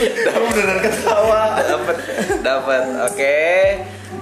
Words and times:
beneran 0.00 0.78
ketawa. 0.80 1.42
dapat 1.60 1.96
dapat 2.40 2.82
oke 3.12 3.38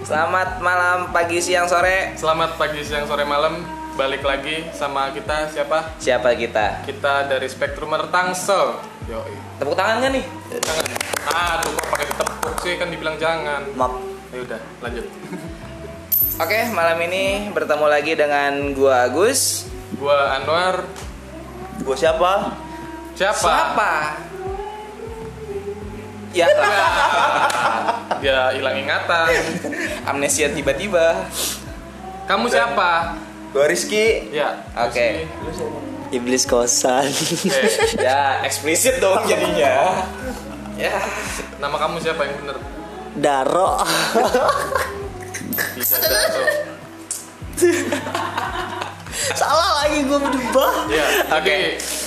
selamat 0.03 0.59
malam 0.59 0.99
pagi 1.15 1.39
siang 1.39 1.71
sore 1.71 2.19
Selamat 2.19 2.59
pagi, 2.59 2.83
siang, 2.83 3.07
sore, 3.07 3.23
malam. 3.23 3.63
Balik 3.95 4.23
lagi 4.23 4.63
sama 4.75 5.11
kita 5.11 5.51
siapa? 5.51 5.99
siapa 5.99 6.31
kita 6.39 6.87
Kita 6.87 7.27
dari 7.27 7.51
Spektrum 7.51 7.91
Tangsel. 8.11 8.79
Yoi. 9.11 9.35
tepuk 9.59 9.75
tangan 9.75 9.99
nggak 10.03 10.13
nih 10.19 10.25
Jangan. 10.55 10.87
Ah, 11.29 11.59
tuh 11.63 11.71
kok 11.75 11.87
pakai 11.91 12.07
tepuk 12.07 12.55
sih 12.63 12.75
kan 12.79 12.89
dibilang 12.95 13.17
jangan. 13.19 13.63
Maaf. 13.75 13.99
Ya 14.31 14.39
udah, 14.45 14.61
lanjut. 14.83 15.07
oke 16.43 16.59
malam 16.75 16.99
ini 17.11 17.51
bertemu 17.51 17.87
lagi 17.91 18.13
dengan 18.15 18.53
gua 18.75 19.11
Agus 19.11 19.67
Gua 19.99 20.39
Anwar. 20.39 20.87
Gue 21.83 21.97
siapa? 21.99 22.55
Siapa? 23.19 23.39
siapa 23.39 23.91
ya 26.35 26.47
Dia 28.23 28.51
hilang 28.51 28.75
ingatan. 28.75 29.31
amnesia 30.03 30.51
tiba-tiba 30.51 31.29
Kamu 32.27 32.51
siapa? 32.51 33.15
Gue 33.55 33.65
Rizky. 33.65 34.29
Ya. 34.35 34.61
Oke. 34.77 35.25
Rizky. 35.49 35.67
Iblis 36.09 36.45
kosan. 36.45 37.09
Eh, 37.09 37.69
ya 38.07 38.41
eksplisit 38.45 39.01
dong 39.01 39.25
jadinya 39.29 40.05
ya 40.79 40.95
nama 41.59 41.75
kamu 41.75 41.99
siapa 41.99 42.23
yang 42.23 42.39
bener? 42.39 42.57
Daro. 43.19 43.83
Bisa 45.75 45.99
Dato. 45.99 46.43
Salah 49.35 49.71
lagi 49.83 50.07
gue 50.07 50.19
berubah. 50.23 50.87
Ya, 50.87 51.07
Oke. 51.35 51.43
jadi 51.43 51.98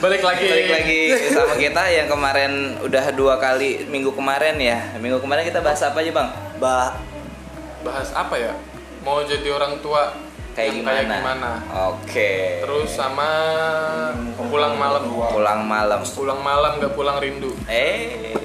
balik 0.00 0.22
lagi. 0.22 0.46
balik 0.48 0.68
lagi 0.70 1.00
sama 1.28 1.54
kita 1.54 1.82
yang 1.86 2.08
kemarin 2.08 2.52
udah 2.80 3.04
dua 3.12 3.36
kali 3.36 3.84
minggu 3.86 4.10
kemarin 4.10 4.56
ya 4.56 4.96
minggu 4.96 5.20
kemarin 5.20 5.44
kita 5.44 5.60
bahas 5.60 5.80
apa 5.80 6.00
aja 6.00 6.10
bang 6.10 6.28
Bah, 6.56 6.92
Bahas 7.80 8.12
apa 8.12 8.36
ya? 8.36 8.52
Mau 9.00 9.24
jadi 9.24 9.48
orang 9.48 9.80
tua 9.80 10.12
kayak 10.52 10.68
yang 10.70 10.76
gimana 10.78 10.96
kayak 10.98 11.08
gimana? 11.16 11.50
oke 11.88 12.32
Terus 12.60 12.88
sama 12.92 13.28
pulang 14.36 14.76
malam. 14.76 15.08
pulang 15.08 15.60
malam 15.64 16.00
Pulang 16.04 16.40
malam 16.40 16.76
nggak 16.76 16.92
pulang 16.92 17.16
rindu. 17.16 17.56
Eh, 17.64 18.36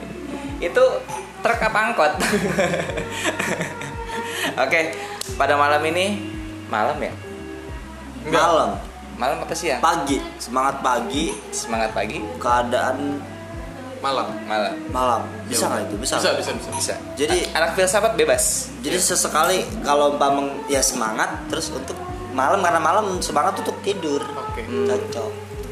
itu 0.59 0.83
truk 1.41 1.59
apa 1.61 1.79
angkot? 1.91 2.13
Oke, 4.55 4.95
pada 5.35 5.59
malam 5.59 5.83
ini 5.83 6.31
malam 6.67 6.95
ya? 6.95 7.11
Enggak. 8.23 8.39
malam, 8.39 8.69
Malam 9.15 9.47
apa 9.47 9.55
siang? 9.55 9.79
pagi, 9.79 10.19
semangat 10.37 10.83
pagi, 10.83 11.31
Semangat 11.49 11.95
pagi, 11.95 12.19
keadaan 12.35 13.23
Malam. 14.03 14.27
malam. 14.45 14.73
malam. 14.93 15.21
Bisa 15.49 15.65
nggak 15.65 15.87
itu? 15.89 15.95
Bisa. 15.97 16.15
Bisa, 16.19 16.31
bisa, 16.37 16.51
bisa. 16.53 16.69
Bisa. 16.77 16.95
Jadi- 17.17 17.47
anak 17.57 17.73
filsafat 17.73 18.13
bebas. 18.13 18.69
Jadi 18.85 19.01
sesekali 19.01 19.65
kalau 19.81 20.13
umpama 20.13 20.45
ya 20.67 20.83
semangat, 20.83 21.31
terus 21.49 21.73
untuk 21.73 21.97
malam 22.29 22.61
karena 22.61 22.77
malam 22.77 23.17
semangat 23.17 23.57
untuk 23.57 23.73
tidur. 23.81 24.21
Oke. 24.21 24.61
Cocok. 24.61 25.31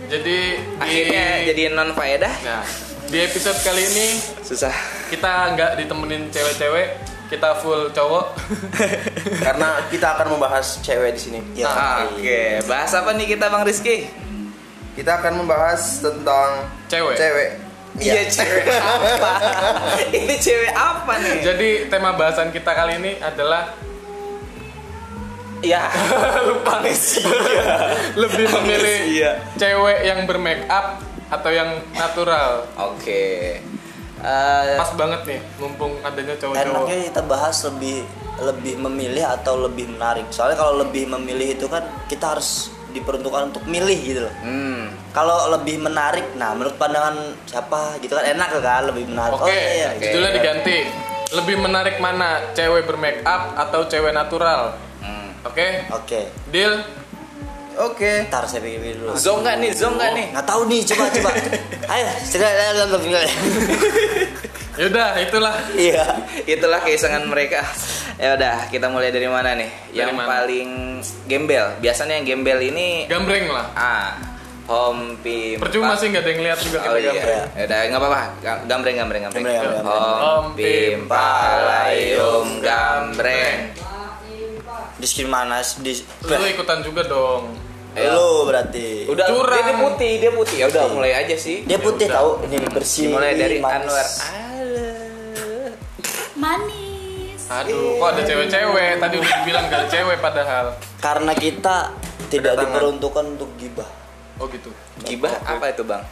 Jadi 0.10 0.38
Akhirnya 0.80 1.24
di 1.42 1.46
jadi 1.52 1.62
non 1.76 1.94
faedah. 1.94 2.34
Nah, 2.42 2.66
di 3.06 3.18
episode 3.22 3.60
kali 3.62 3.86
ini 3.86 4.08
Susah. 4.42 4.74
kita 5.12 5.54
nggak 5.54 5.72
ditemenin 5.78 6.34
cewek-cewek, 6.34 6.88
kita 7.28 7.50
full 7.60 7.92
cowok. 7.92 8.26
karena 9.46 9.84
kita 9.88 10.08
akan 10.18 10.38
membahas 10.38 10.80
cewek 10.82 11.16
di 11.16 11.22
sini. 11.22 11.40
Ya. 11.54 11.68
Ah, 11.70 12.08
Oke, 12.08 12.60
bahas 12.68 12.92
apa 12.92 13.12
nih 13.16 13.28
kita 13.38 13.52
Bang 13.52 13.64
Rizky? 13.64 14.08
Kita 14.94 15.18
akan 15.20 15.42
membahas 15.42 16.06
tentang 16.06 16.70
Cewek. 16.86 17.18
Cewek. 17.18 17.50
Iya, 17.98 18.26
cewek 18.26 18.66
apa? 18.74 19.32
Ini 20.18 20.36
cewek 20.42 20.74
apa 20.74 21.14
nih? 21.22 21.38
Jadi 21.46 21.70
tema 21.94 22.14
bahasan 22.18 22.50
kita 22.50 22.74
kali 22.74 22.98
ini 22.98 23.12
adalah 23.22 23.70
Ya, 25.64 25.88
lupa 26.50 26.84
lebih 28.20 28.46
memilih 28.52 28.98
Iya. 29.16 29.32
cewek 29.56 30.00
yang 30.04 30.20
bermake 30.28 30.68
up 30.68 31.00
atau 31.32 31.50
yang 31.56 31.80
natural. 31.96 32.68
Oke. 32.76 33.64
Eh, 34.24 34.80
Pas 34.80 34.92
banget 34.96 35.22
nih, 35.28 35.40
mumpung 35.60 36.00
adanya 36.00 36.34
cowok-cowok. 36.40 36.64
Enaknya 36.64 36.98
kita 37.12 37.22
bahas 37.28 37.58
lebih 37.68 38.08
lebih 38.40 38.74
memilih 38.80 39.26
atau 39.28 39.60
lebih 39.60 39.92
menarik. 39.92 40.26
Soalnya 40.32 40.58
kalau 40.58 40.80
lebih 40.80 41.12
memilih 41.12 41.60
itu 41.60 41.68
kan 41.68 41.84
kita 42.08 42.34
harus 42.34 42.72
diperuntukkan 42.96 43.52
untuk 43.52 43.64
milih 43.68 44.00
gitu 44.00 44.22
loh. 44.24 44.34
hmm, 44.46 45.12
Kalau 45.12 45.52
lebih 45.52 45.82
menarik, 45.82 46.24
nah 46.40 46.56
menurut 46.56 46.78
pandangan 46.80 47.36
siapa 47.44 48.00
gitu 48.00 48.16
kan 48.16 48.24
enak 48.24 48.50
kan 48.64 48.88
lebih 48.88 49.10
menarik. 49.12 49.36
Oke, 49.44 49.52
iya, 49.52 49.98
oke. 49.98 50.02
judulnya 50.08 50.32
diganti. 50.40 50.78
Lebih 51.34 51.56
menarik 51.66 51.98
mana, 51.98 52.54
cewek 52.54 52.86
bermake 52.86 53.26
up 53.26 53.58
atau 53.58 53.90
cewek 53.90 54.14
natural? 54.14 54.78
hmm. 55.02 55.30
Oke, 55.44 55.90
Oke. 55.92 56.22
deal. 56.54 57.03
Oke. 57.80 58.28
Ntar 58.28 58.46
saya 58.46 58.62
pikir 58.62 58.98
dulu. 58.98 59.14
Zong 59.16 59.42
nggak 59.42 59.56
nih? 59.60 59.72
Zong 59.74 59.96
nggak 59.96 60.12
nih? 60.14 60.26
Nggak 60.32 60.46
tahu 60.46 60.62
nih, 60.66 60.82
coba 60.86 61.04
coba. 61.10 61.30
Ayo, 61.94 62.08
segera 62.22 62.52
Yaudah, 64.74 65.10
itulah. 65.22 65.54
Iya. 65.74 66.06
Itulah 66.44 66.82
keisengan 66.82 67.26
mereka. 67.26 67.62
Ya 68.18 68.34
udah, 68.34 68.70
kita 68.70 68.90
mulai 68.90 69.10
dari 69.10 69.26
mana 69.26 69.54
nih? 69.54 69.70
Dari 69.70 69.98
yang 70.00 70.14
mana? 70.14 70.26
paling 70.28 70.70
gembel. 71.26 71.78
Biasanya 71.78 72.18
yang 72.18 72.26
gembel 72.28 72.60
ini 72.64 73.06
Gambreng 73.06 73.50
lah. 73.50 73.70
ah 73.74 74.10
home 74.64 75.20
pimpa. 75.20 75.68
Percuma 75.68 75.94
sih 75.94 76.08
nggak 76.08 76.24
ada 76.24 76.30
yang 76.32 76.42
lihat 76.42 76.60
juga 76.64 76.78
Oh 76.80 76.84
kita 76.90 76.98
iya. 76.98 77.12
gambreng. 77.12 77.44
Ya 77.54 77.64
udah, 77.64 77.80
nggak 77.84 78.00
apa-apa. 78.02 78.22
Ga- 78.40 78.64
Gambreng, 78.64 78.96
gambreng, 78.96 79.22
gambreng. 79.24 79.44
Gambreng, 79.44 79.62
gambreng, 79.62 79.86
Home 79.86 80.48
gambreng. 80.48 80.58
pimpa 80.58 81.30
layum 81.62 82.48
gambreng. 82.64 83.58
Di 85.04 85.08
skin 85.12 85.28
mana? 85.28 85.60
Di 85.60 86.00
Lu 86.24 86.46
ikutan 86.48 86.80
juga 86.80 87.04
dong. 87.04 87.52
Lu 87.92 88.48
berarti. 88.48 89.04
Udah, 89.12 89.28
Curang. 89.28 89.52
dia, 89.52 89.64
dia 89.68 89.76
putih, 89.76 90.14
dia 90.16 90.32
putih. 90.32 90.58
Ya 90.64 90.66
udah, 90.72 90.84
mulai 90.96 91.12
aja 91.12 91.36
sih. 91.36 91.68
Dia 91.68 91.76
putih 91.76 92.08
udah. 92.08 92.24
tahu, 92.24 92.30
ini 92.48 92.56
bersih. 92.72 93.12
Dimulai 93.12 93.36
dari 93.36 93.60
manis. 93.60 93.92
Anwar. 93.92 94.08
manis 96.40 97.42
Aduh, 97.52 98.00
kok 98.00 98.08
ada 98.16 98.22
cewek-cewek? 98.24 98.92
Tadi 99.04 99.16
udah 99.20 99.32
dibilang 99.44 99.64
gak 99.68 99.80
ada 99.84 99.88
cewek 99.92 100.18
padahal. 100.24 100.66
Karena 101.04 101.32
kita 101.36 101.76
tidak 102.32 102.56
Kedatangan. 102.56 102.72
diperuntukkan 102.72 103.24
untuk 103.36 103.50
gibah. 103.60 103.90
Oh 104.40 104.48
gitu. 104.48 104.72
Gibah 105.04 105.36
apa 105.44 105.68
itu, 105.68 105.84
Bang? 105.84 106.08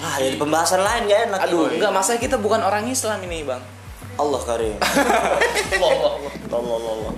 Nah, 0.00 0.16
jadi 0.16 0.40
pembahasan 0.40 0.80
lain 0.80 1.12
gak 1.12 1.20
enak. 1.28 1.38
Aduh, 1.44 1.68
ini. 1.68 1.76
enggak 1.76 1.92
masa 1.92 2.16
kita 2.16 2.40
bukan 2.40 2.64
orang 2.64 2.88
Islam 2.88 3.20
ini, 3.28 3.44
Bang. 3.44 3.60
Allah 4.16 4.40
karim. 4.48 4.74
Allah, 5.76 6.12
Allah, 6.50 6.90
Allah. 6.96 7.12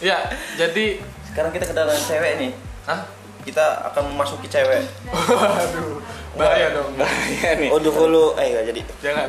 Ya, 0.00 0.28
jadi 0.56 1.00
Sekarang 1.26 1.52
kita 1.52 1.68
kedatangan 1.68 2.00
cewek 2.00 2.32
nih. 2.40 2.52
Hah? 2.88 3.00
Kita 3.44 3.92
akan 3.92 4.16
memasuki 4.16 4.48
cewek. 4.48 4.82
Aduh, 5.12 6.00
bahaya 6.32 6.72
dong. 6.72 6.96
Bahaya 6.96 7.50
nih. 7.60 7.68
Oh, 7.68 7.76
dulu 7.76 8.32
eh 8.40 8.56
gak 8.56 8.64
jadi. 8.72 8.80
Jangan. 9.04 9.28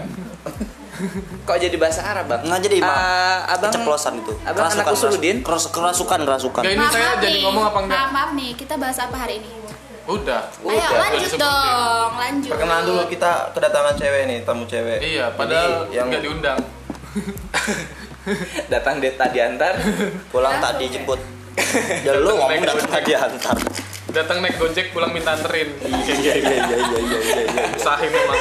Kok 1.45 1.57
jadi 1.61 1.77
bahasa 1.77 2.01
Arab, 2.01 2.25
Bang? 2.25 2.41
Nggak 2.41 2.61
jadi, 2.63 2.77
Bang. 2.81 2.95
Ah, 2.95 3.53
abang 3.53 3.69
Keceplosan 3.69 4.23
itu. 4.23 4.33
Abang 4.41 4.65
anak 4.71 4.87
Usuludin? 4.89 5.45
Keras, 5.45 5.69
kerasukan, 5.69 6.19
kerasukan. 6.25 6.63
Nggak, 6.65 6.73
ini 6.73 6.85
saya 6.89 7.09
jadi 7.21 7.37
ngomong 7.45 7.63
apa 7.69 7.79
enggak? 7.85 7.99
Maaf, 7.99 8.11
maaf 8.15 8.31
nih, 8.33 8.49
kita 8.57 8.73
bahas 8.81 8.97
apa 8.97 9.15
hari 9.27 9.43
ini? 9.43 9.51
Udah. 10.07 10.41
Ayo 10.63 10.71
Udah, 10.71 10.89
lanjut 11.03 11.19
disebutin. 11.21 11.43
dong, 11.43 12.11
lanjut. 12.15 12.51
Perkenalan 12.55 12.83
dulu 12.87 13.01
kita 13.11 13.31
kedatangan 13.51 13.93
cewek 13.99 14.21
nih, 14.25 14.39
tamu 14.47 14.63
cewek. 14.65 14.99
Iya, 15.03 15.25
padahal 15.35 15.71
Jadi 15.85 15.95
yang 15.99 16.05
nggak 16.09 16.23
diundang. 16.23 16.59
Datang 18.73 18.99
dia 18.99 19.11
tadi 19.15 19.39
antar. 19.39 19.77
Pulang 20.31 20.59
tak 20.59 20.79
dijemput. 20.81 21.19
Ya 22.05 22.13
lu 22.13 22.37
ngomong 22.37 22.63
datang 22.63 22.89
tadi 22.89 23.11
antar. 23.17 23.57
Datang 24.07 24.39
naik 24.39 24.55
Gojek 24.61 24.95
pulang 24.95 25.11
minta 25.11 25.35
anterin. 25.35 25.73
Iya, 26.07 26.15
iya, 26.15 26.33
iya, 26.37 26.57
iya, 26.63 26.77
iya, 26.79 26.99
iya, 27.01 27.19
iya. 27.43 27.63
Usahin 27.75 28.09
memang. 28.13 28.37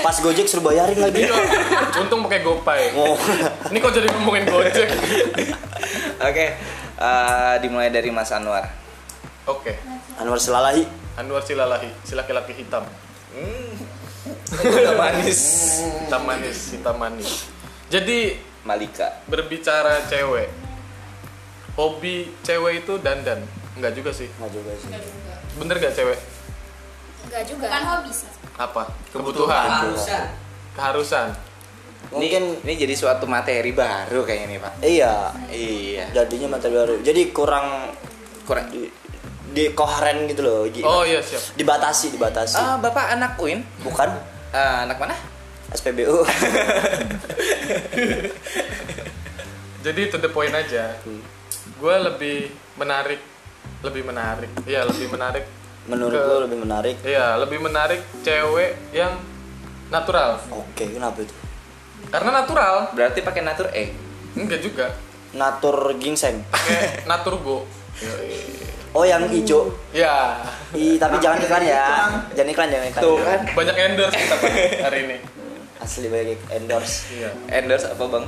Pas 0.00 0.16
Gojek 0.22 0.46
suruh 0.46 0.64
bayarin 0.70 0.98
lagi. 0.98 1.26
Iya. 1.26 1.36
Untung 2.00 2.24
pakai 2.24 2.40
GoPay. 2.46 2.82
Oh. 2.96 3.18
Ini 3.68 3.78
kok 3.82 3.92
jadi 3.92 4.06
ngomongin 4.14 4.46
Gojek? 4.48 4.88
Oke, 6.20 6.46
eh, 6.96 7.54
dimulai 7.60 7.92
dari 7.92 8.08
Mas 8.14 8.30
Anwar. 8.32 8.70
Oke. 9.44 9.76
Anwar 10.16 10.38
Selalahi. 10.38 10.86
Anwar 11.18 11.42
Silalahi, 11.44 11.90
si 12.06 12.14
laki-laki 12.16 12.56
hitam. 12.56 12.86
Udah 14.50 14.94
manis. 14.96 15.40
Hitam 16.06 16.22
manis, 16.24 16.58
hitam 16.72 16.96
manis. 16.96 17.30
Jadi 17.90 18.49
Malika. 18.62 19.08
berbicara 19.24 20.04
cewek, 20.04 20.48
hobi 21.74 22.14
cewek 22.40 22.84
itu 22.84 22.98
dandan. 22.98 23.40
Enggak 23.72 23.92
juga 23.94 24.10
sih. 24.10 24.28
Nggak 24.30 24.50
juga 24.52 24.72
sih. 24.76 24.90
Bener 25.56 25.76
gak 25.78 25.94
cewek? 25.94 26.18
Enggak 27.24 27.42
juga. 27.44 27.66
Bukan 27.66 27.82
hobi 27.86 28.10
sih. 28.10 28.28
Apa? 28.54 28.82
Kebutuhan. 29.08 29.68
Keharusan. 30.70 31.28
Mungkin 32.10 32.60
Ini 32.60 32.74
jadi 32.78 32.94
suatu 32.94 33.24
materi 33.24 33.70
baru 33.70 34.24
kayaknya 34.24 34.46
nih, 34.48 34.58
Pak. 34.58 34.72
iya. 34.82 35.14
Iya. 35.48 36.04
Jadinya 36.14 36.56
materi 36.56 36.74
baru. 36.74 36.94
Jadi 37.00 37.28
kurang 37.30 37.92
Kurang. 38.42 38.66
di, 38.68 38.88
di 39.50 39.70
koheren 39.70 40.26
gitu 40.26 40.42
loh. 40.42 40.64
Ji- 40.66 40.82
Oh 40.82 41.02
iya 41.02 41.20
siap. 41.20 41.54
Dibatasi, 41.54 42.10
dibatasi. 42.10 42.56
Ah, 42.56 42.76
Bapak 42.76 43.14
anak 43.14 43.36
UIN? 43.36 43.62
Bukan 43.80 44.10
Ah, 44.50 44.82
anak 44.82 44.98
mana? 44.98 45.14
SPBU 45.72 46.16
Jadi 49.80 50.02
to 50.06 50.18
the 50.18 50.28
point 50.28 50.52
aja. 50.52 50.92
Hmm. 51.00 51.22
Gue 51.74 51.96
lebih 51.96 52.38
menarik, 52.76 53.16
lebih 53.80 54.04
menarik. 54.04 54.50
Iya 54.62 54.84
lebih 54.84 55.08
menarik. 55.08 55.44
menurut 55.82 56.12
Ke- 56.12 56.22
gue 56.22 56.38
lebih 56.44 56.58
menarik 56.60 56.96
Iya 57.00 57.40
lebih 57.40 57.56
menarik 57.58 58.04
cewek 58.20 58.92
yang 58.92 59.16
natural. 59.88 60.36
oke 60.46 60.84
kenapa 60.86 61.18
itu 61.18 61.32
Karena 62.06 62.30
natural. 62.34 62.74
Berarti 62.92 63.20
pakai 63.20 63.40
natur 63.40 63.72
E. 63.72 63.88
Enggak 64.34 64.60
juga. 64.60 64.86
natur 65.32 65.96
gingseng 65.96 66.44
Kayak 66.52 67.06
naturgo. 67.06 67.64
oh 68.96 69.04
yang 69.04 69.24
hijau 69.24 69.72
Ya 69.90 70.44
Ih, 70.72 70.98
tapi 70.98 71.16
jangan 71.16 71.38
iklan 71.38 71.64
ya 71.64 71.86
jangan 72.30 72.50
iklan 72.52 72.68
jangan 72.68 72.86
iklan 72.86 73.02
Tuh 73.02 73.16
kan. 73.18 73.40
banyak 73.56 73.76
endorse 73.80 74.14
kita 74.14 74.36
hari 74.80 74.98
ini. 75.02 75.16
Asli 75.80 76.08
banyak 76.12 76.38
endorse 76.52 77.08
Iya. 77.12 77.30
Endorse 77.48 77.86
apa 77.90 78.04
bang? 78.06 78.26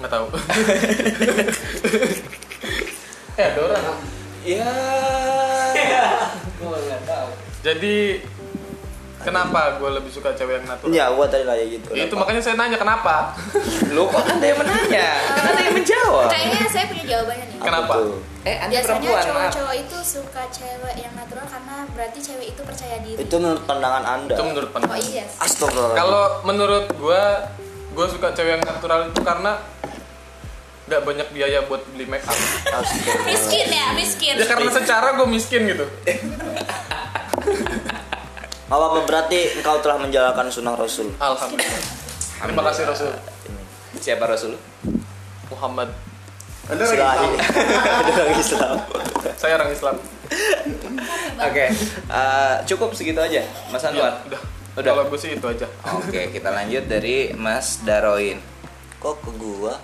Nggak 0.00 0.10
tahu. 0.10 0.26
eh 3.40 3.44
ada 3.44 3.60
orang. 3.60 4.00
Ya. 4.40 4.72
Jadi 7.60 8.24
kenapa 9.20 9.60
gue 9.76 9.90
lebih 9.92 10.08
suka 10.08 10.32
cewek 10.32 10.58
yang 10.58 10.66
natural? 10.66 10.90
ya 10.90 11.04
gua 11.10 11.26
tadi 11.26 11.44
nanya 11.44 11.66
gitu 11.66 11.88
Ya, 11.90 12.04
itu 12.04 12.14
makanya 12.14 12.40
saya 12.40 12.54
nanya 12.54 12.74
kenapa? 12.74 13.36
Lu 13.94 14.06
kok 14.06 14.22
anda 14.22 14.42
yang 14.42 14.58
menanya? 14.58 15.08
Kan 15.28 15.44
anda 15.46 15.62
yang 15.62 15.76
menjawab. 15.76 16.26
Kayaknya 16.26 16.60
saya 16.66 16.84
punya 16.86 17.04
jawabannya 17.06 17.44
nih. 17.44 17.54
Apa 17.54 17.64
Kenapa? 17.64 17.92
Eh 18.40 18.56
anda 18.56 18.72
Biasanya 18.72 18.88
perempuan 18.96 19.12
maaf. 19.12 19.26
cowok-cowok 19.28 19.74
itu 19.76 19.96
suka 20.02 20.42
cewek 20.48 20.94
yang 20.96 21.12
natural 21.12 21.46
karena 21.46 21.74
berarti 21.90 22.18
cewek 22.22 22.46
itu 22.48 22.62
percaya 22.62 22.96
diri. 23.00 23.18
itu 23.18 23.34
menurut 23.36 23.62
pandangan 23.64 24.04
anda 24.06 24.32
Itu 24.32 24.42
menurut 24.42 24.68
Oh 24.68 24.74
pandangan. 24.74 25.00
iya. 25.04 25.24
Astagfirullah 25.36 25.92
Kalau 25.92 26.22
menurut 26.42 26.84
gue, 26.90 27.22
gue 27.90 28.06
suka 28.08 28.28
cewek 28.32 28.52
yang 28.54 28.64
natural 28.64 29.00
itu 29.06 29.20
karena 29.20 29.52
nggak 30.86 31.02
banyak 31.04 31.28
biaya 31.30 31.62
buat 31.64 31.86
beli 31.86 32.02
make 32.04 32.24
up. 32.24 32.34
Miskin 33.22 33.68
ya, 33.68 33.92
miskin. 33.92 34.34
Ya 34.34 34.42
karena 34.42 34.72
secara 34.72 35.14
gue 35.14 35.28
miskin 35.28 35.68
gitu. 35.68 35.86
Apa-apa 38.70 39.02
berarti 39.02 39.58
engkau 39.58 39.82
telah 39.82 39.98
menjalankan 39.98 40.46
sunnah 40.46 40.78
Rasul 40.78 41.10
Alhamdulillah. 41.18 41.82
Terima 42.38 42.62
kasih 42.70 42.86
Rasul 42.86 43.10
Siapa 43.98 44.24
Rasul? 44.30 44.54
Muhammad. 45.50 45.90
Anda 46.70 46.86
Sudah 46.86 47.18
tahu. 47.18 47.34
Ada 48.06 48.10
orang 48.22 48.38
Islam 48.38 48.76
Saya 49.34 49.52
orang 49.58 49.70
Islam. 49.74 49.96
Oke, 51.42 51.66
eh, 52.06 52.54
cukup 52.70 52.94
segitu 52.94 53.18
aja, 53.18 53.42
Mas 53.74 53.82
Anwar. 53.82 54.22
udah. 54.30 54.38
Udah. 54.78 54.92
Kalau 54.94 55.10
gue 55.10 55.18
sih 55.18 55.34
itu 55.34 55.42
aja. 55.42 55.66
Oke, 55.98 56.30
kita 56.30 56.54
lanjut 56.54 56.86
dari 56.86 57.34
Mas 57.34 57.82
Daroin. 57.82 58.38
Kok 59.02 59.18
ke 59.26 59.30
gua? 59.34 59.74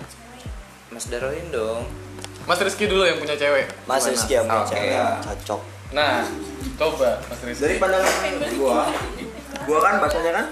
Mas 0.87 1.11
Daroin 1.11 1.51
dong. 1.51 1.83
Mas 2.47 2.63
Rizky 2.63 2.87
dulu 2.87 3.03
yang 3.03 3.19
punya 3.19 3.35
cewek. 3.35 3.67
Mas 3.83 4.07
Gimana? 4.07 4.11
Rizky 4.15 4.33
yang 4.39 4.45
punya 4.47 4.63
Oke. 4.63 4.71
cewek 4.71 4.99
cocok 5.27 5.61
Nah, 5.89 6.27
coba 6.75 7.21
Mas 7.23 7.41
Rizky. 7.41 7.63
Dari 7.63 7.75
pandangan 7.77 8.13
gua, 8.55 8.79
gua 9.63 9.79
kan 9.79 9.93
bahasanya 9.97 10.31
kan 10.33 10.45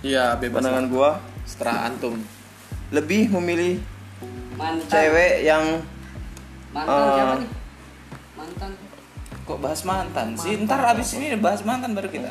Iya, 0.00 0.24
bebas. 0.36 0.62
pandangan 0.62 0.86
gua 0.86 1.10
setelah 1.44 1.76
antum. 1.86 2.14
lebih 2.88 3.28
memilih 3.30 3.84
mantan 4.54 4.88
cewek 4.88 5.44
yang 5.44 5.84
mantan 6.70 6.96
Eh. 6.96 7.12
siapa 7.12 7.34
nih 7.36 7.50
mantan 8.34 8.70
Kok 9.44 9.58
bahas 9.58 9.80
mantan 9.82 10.28
sih? 10.34 10.56
Ntar 10.58 10.80
abis 10.88 11.12
ini 11.14 11.36
bahas 11.36 11.60
mantan 11.62 11.92
baru 11.92 12.08
kita. 12.08 12.28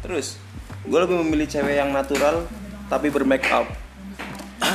Terus, 0.00 0.38
gue 0.82 0.98
lebih 1.00 1.18
memilih 1.20 1.44
cewek 1.44 1.74
yang 1.76 1.90
natural 1.90 2.46
tapi 2.86 3.06
bermake 3.06 3.46
up. 3.48 3.66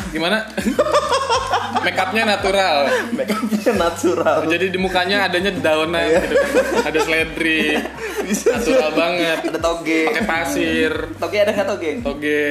Gimana? 0.10 0.38
Make 1.84 1.98
upnya 1.98 2.24
natural. 2.28 2.78
Make 3.10 3.32
upnya 3.32 3.74
natural. 3.74 4.38
Jadi 4.46 4.70
di 4.70 4.78
mukanya 4.78 5.26
adanya 5.26 5.50
daunan 5.52 6.06
gitu 6.06 6.36
kan. 6.38 6.52
Ada 6.86 7.00
seledri. 7.02 7.74
Natural 8.22 8.92
banget. 8.94 9.38
ada 9.50 9.60
toge. 9.60 10.02
Pakai 10.14 10.26
pasir, 10.26 10.94
Toge 11.18 11.38
ada 11.42 11.52
nggak 11.52 11.68
toge? 11.68 11.92
toge, 12.06 12.44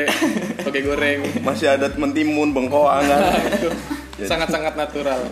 toge 0.61 0.81
goreng. 0.83 1.21
Masih 1.41 1.71
ada 1.71 1.87
mentimun, 1.95 2.51
bengkoang 2.51 3.07
kan. 3.07 3.21
Sangat-sangat 4.19 4.75
natural. 4.75 5.23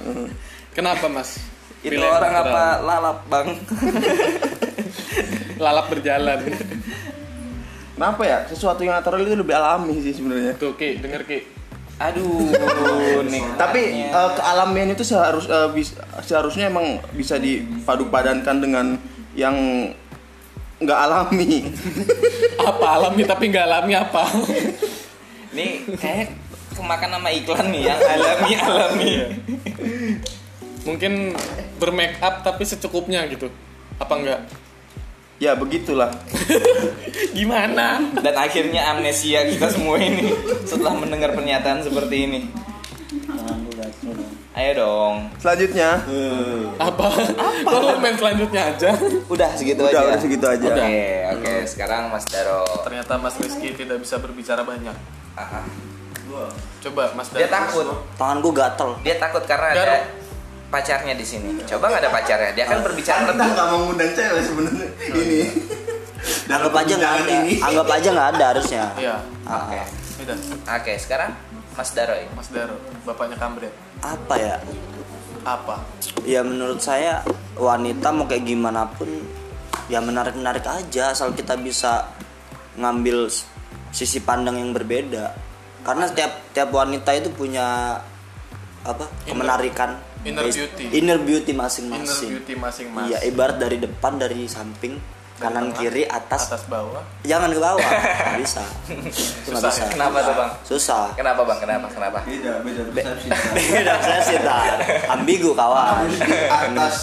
Kenapa, 0.70 1.10
Mas? 1.10 1.42
Itu 1.82 1.94
Pilih 1.94 2.06
orang 2.06 2.32
natural? 2.32 2.54
apa 2.54 2.64
lalap 2.80 3.18
bang? 3.26 3.48
Lalap 5.58 5.90
berjalan. 5.90 6.38
Kenapa 7.94 8.22
ya? 8.22 8.38
Sesuatu 8.46 8.78
yang 8.82 8.94
natural 8.94 9.26
itu 9.26 9.34
lebih 9.34 9.58
alami 9.58 9.98
sih 9.98 10.14
sebenarnya. 10.14 10.54
Tuh, 10.54 10.78
Ki, 10.78 11.02
denger 11.02 11.26
Ki. 11.26 11.57
Aduh, 11.98 12.54
nih. 13.26 13.42
Tapi 13.58 13.82
eh, 14.06 14.30
kealamian 14.38 14.94
itu 14.94 15.02
seharus 15.02 15.50
eh, 15.50 15.68
bis- 15.74 15.98
seharusnya 16.22 16.70
emang 16.70 17.02
bisa 17.10 17.34
dipadu-padankan 17.36 18.56
dengan 18.62 18.86
yang 19.34 19.54
nggak 20.78 20.98
alami. 20.98 21.66
Apa 22.70 22.86
alami 23.02 23.22
tapi 23.26 23.50
nggak 23.50 23.66
alami 23.66 23.92
apa? 23.98 24.22
Nih 25.50 25.82
kayak 25.98 26.38
kemakan 26.78 27.18
nama 27.18 27.28
iklan 27.34 27.66
nih 27.74 27.82
yang 27.90 27.98
alami 27.98 28.50
alami. 28.54 29.12
Mungkin 30.86 31.34
bermake 31.82 32.22
up 32.22 32.46
tapi 32.46 32.62
secukupnya 32.62 33.26
gitu. 33.26 33.50
Apa 33.98 34.14
enggak? 34.14 34.40
Ya 35.38 35.54
begitulah. 35.54 36.10
Gimana? 37.38 38.02
Dan 38.18 38.34
akhirnya 38.34 38.90
amnesia 38.90 39.46
kita 39.46 39.70
semua 39.70 39.98
ini 39.98 40.30
setelah 40.62 40.94
mendengar 40.94 41.32
pernyataan 41.32 41.82
seperti 41.82 42.16
ini. 42.26 42.40
Ayo 44.58 44.74
dong. 44.74 45.30
Selanjutnya, 45.38 46.02
Apa? 46.82 47.06
Kok 47.62 47.78
lu 47.78 47.94
main 48.02 48.18
selanjutnya 48.18 48.74
aja? 48.74 48.90
Udah 49.30 49.54
segitu 49.54 49.86
udah 49.86 49.94
aja. 49.94 50.08
udah 50.10 50.18
segitu 50.18 50.46
aja. 50.50 50.68
Oke, 50.74 50.98
oke. 51.38 51.52
Sekarang 51.62 52.10
Mas 52.10 52.26
Daro. 52.26 52.66
Ternyata 52.82 53.14
Mas 53.22 53.38
Rizky 53.38 53.70
tidak 53.78 54.02
bisa 54.02 54.18
berbicara 54.18 54.66
banyak. 54.66 54.96
Ah, 55.38 55.62
ah. 55.62 55.64
Coba 56.82 57.14
Mas 57.14 57.30
Dia 57.30 57.46
Daro. 57.46 57.70
takut. 57.70 57.86
tangan 58.18 58.38
gua 58.42 58.52
gatel 58.52 58.90
Dia 59.00 59.16
takut 59.16 59.42
karena 59.46 59.68
Daro. 59.70 59.86
ada 59.86 59.96
pacarnya 60.68 61.14
di 61.14 61.24
sini. 61.24 61.48
Coba 61.64 61.88
nggak 61.88 62.02
ada 62.02 62.10
pacarnya, 62.12 62.50
dia 62.52 62.64
kan 62.64 62.78
berbicara 62.80 63.24
Kita 63.24 63.32
lebih. 63.34 63.50
nggak 63.50 63.66
mau 63.66 63.78
ngundang 63.82 64.12
cewek 64.12 64.42
sebenarnya 64.42 64.86
ini. 65.14 65.40
anggap 66.50 66.74
aja 66.74 66.94
nggak 66.94 67.14
ada 67.14 67.34
anggap 67.62 67.88
aja 67.88 68.08
nggak 68.10 68.28
ada 68.34 68.44
harusnya 68.50 68.84
Iya. 68.96 69.16
Oke. 69.46 69.80
Udah. 70.18 70.36
Oke, 70.74 70.92
sekarang 70.98 71.30
Mas 71.72 71.90
Daro 71.90 72.14
ini. 72.14 72.30
Mas 72.32 72.48
Daro, 72.50 72.74
bapaknya 73.02 73.36
Kamret. 73.36 73.72
apa 73.98 74.34
ya 74.34 74.56
Apa? 75.42 75.80
ya 76.22 76.40
menurut 76.40 76.78
saya 76.78 77.22
wanita 77.54 78.10
mau 78.10 78.26
kayak 78.26 78.44
gimana 78.44 78.86
pun 78.88 79.08
ya 79.86 79.98
menarik 79.98 80.34
menarik 80.34 80.62
aja 80.62 81.10
asal 81.10 81.32
kita 81.32 81.54
bisa 81.54 82.10
ngambil 82.74 83.26
sisi 83.88 84.18
pandang 84.18 84.54
yang 84.54 84.70
berbeda 84.70 85.32
karena 85.82 86.04
tiap 86.08 86.30
tiap 86.52 86.68
wanita 86.68 87.10
itu 87.12 87.30
punya 87.30 87.98
apa 88.82 89.04
kemenarikan 89.24 89.96
inner 90.28 90.44
beauty. 90.44 90.84
inner 90.92 91.18
beauty 91.18 91.50
Inner 91.50 91.60
masing-masing 91.60 92.28
beauty 92.30 92.52
masing-masing. 92.54 93.08
iya 93.08 93.18
ibarat 93.24 93.56
dari 93.56 93.76
depan 93.76 94.16
dari 94.16 94.44
samping 94.44 95.00
kanan 95.38 95.70
tengah, 95.70 95.78
kiri 95.78 96.02
atas, 96.02 96.50
atas 96.50 96.66
bawah. 96.66 96.98
jangan 97.22 97.46
ke 97.48 97.58
bawah 97.58 97.78
nggak 98.18 98.36
bisa 98.36 98.62
Susah 99.46 99.70
bisa 99.70 99.80
ya? 99.80 99.88
Kenapa 99.88 100.18
tuh 100.20 100.34
bang? 100.34 100.50
susah 100.66 101.04
Kenapa 101.14 101.40
bang? 101.46 101.58
Kenapa? 101.62 101.86
Kenapa? 101.88 102.18
Beda, 102.26 102.52
beda 102.60 102.82
persepsi. 102.90 103.28
beda 103.70 103.94
saya 104.02 104.20
sih 104.20 104.38
tar 104.42 104.74
ambigu 105.08 105.54
kawan 105.54 106.10
atas 106.50 106.96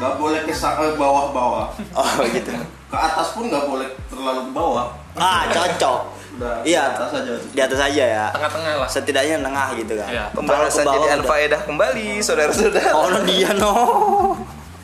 nggak 0.00 0.14
boleh 0.16 0.40
ke 0.40 0.56
ke 0.56 0.96
bawah-bawah. 0.96 1.68
oh 1.92 2.12
gitu 2.32 2.48
Ke 2.88 2.96
atas 2.96 3.36
pun 3.36 3.44
nggak 3.46 3.64
boleh 3.68 3.88
terlalu 4.08 4.40
ke 4.48 4.52
bawah. 4.56 4.86
ah 5.20 5.44
cocok 5.52 6.00
Udah, 6.30 6.62
iya 6.62 6.82
di 6.86 6.96
atas 6.96 7.10
aja. 7.12 7.32
di 7.42 7.60
atas 7.60 7.80
aja 7.82 8.04
ya 8.06 8.26
Tengah-tengah 8.30 8.72
lah. 8.76 8.88
setidaknya 8.88 9.36
tengah 9.40 9.66
gitu 9.74 9.92
kan 9.94 10.08
Iya. 10.08 10.24
Pembahasan 10.30 10.62
Kalau 10.80 10.92
ke 10.92 10.96
jadi 10.96 11.00
bawah 11.00 11.10
Al 11.10 11.18
udah- 11.18 11.30
Faedah 11.30 11.60
kembali, 11.62 12.06
saudara-saudara. 12.20 12.90
oh 12.92 13.06
no, 13.08 13.18
dia 13.24 13.50
no 13.52 13.74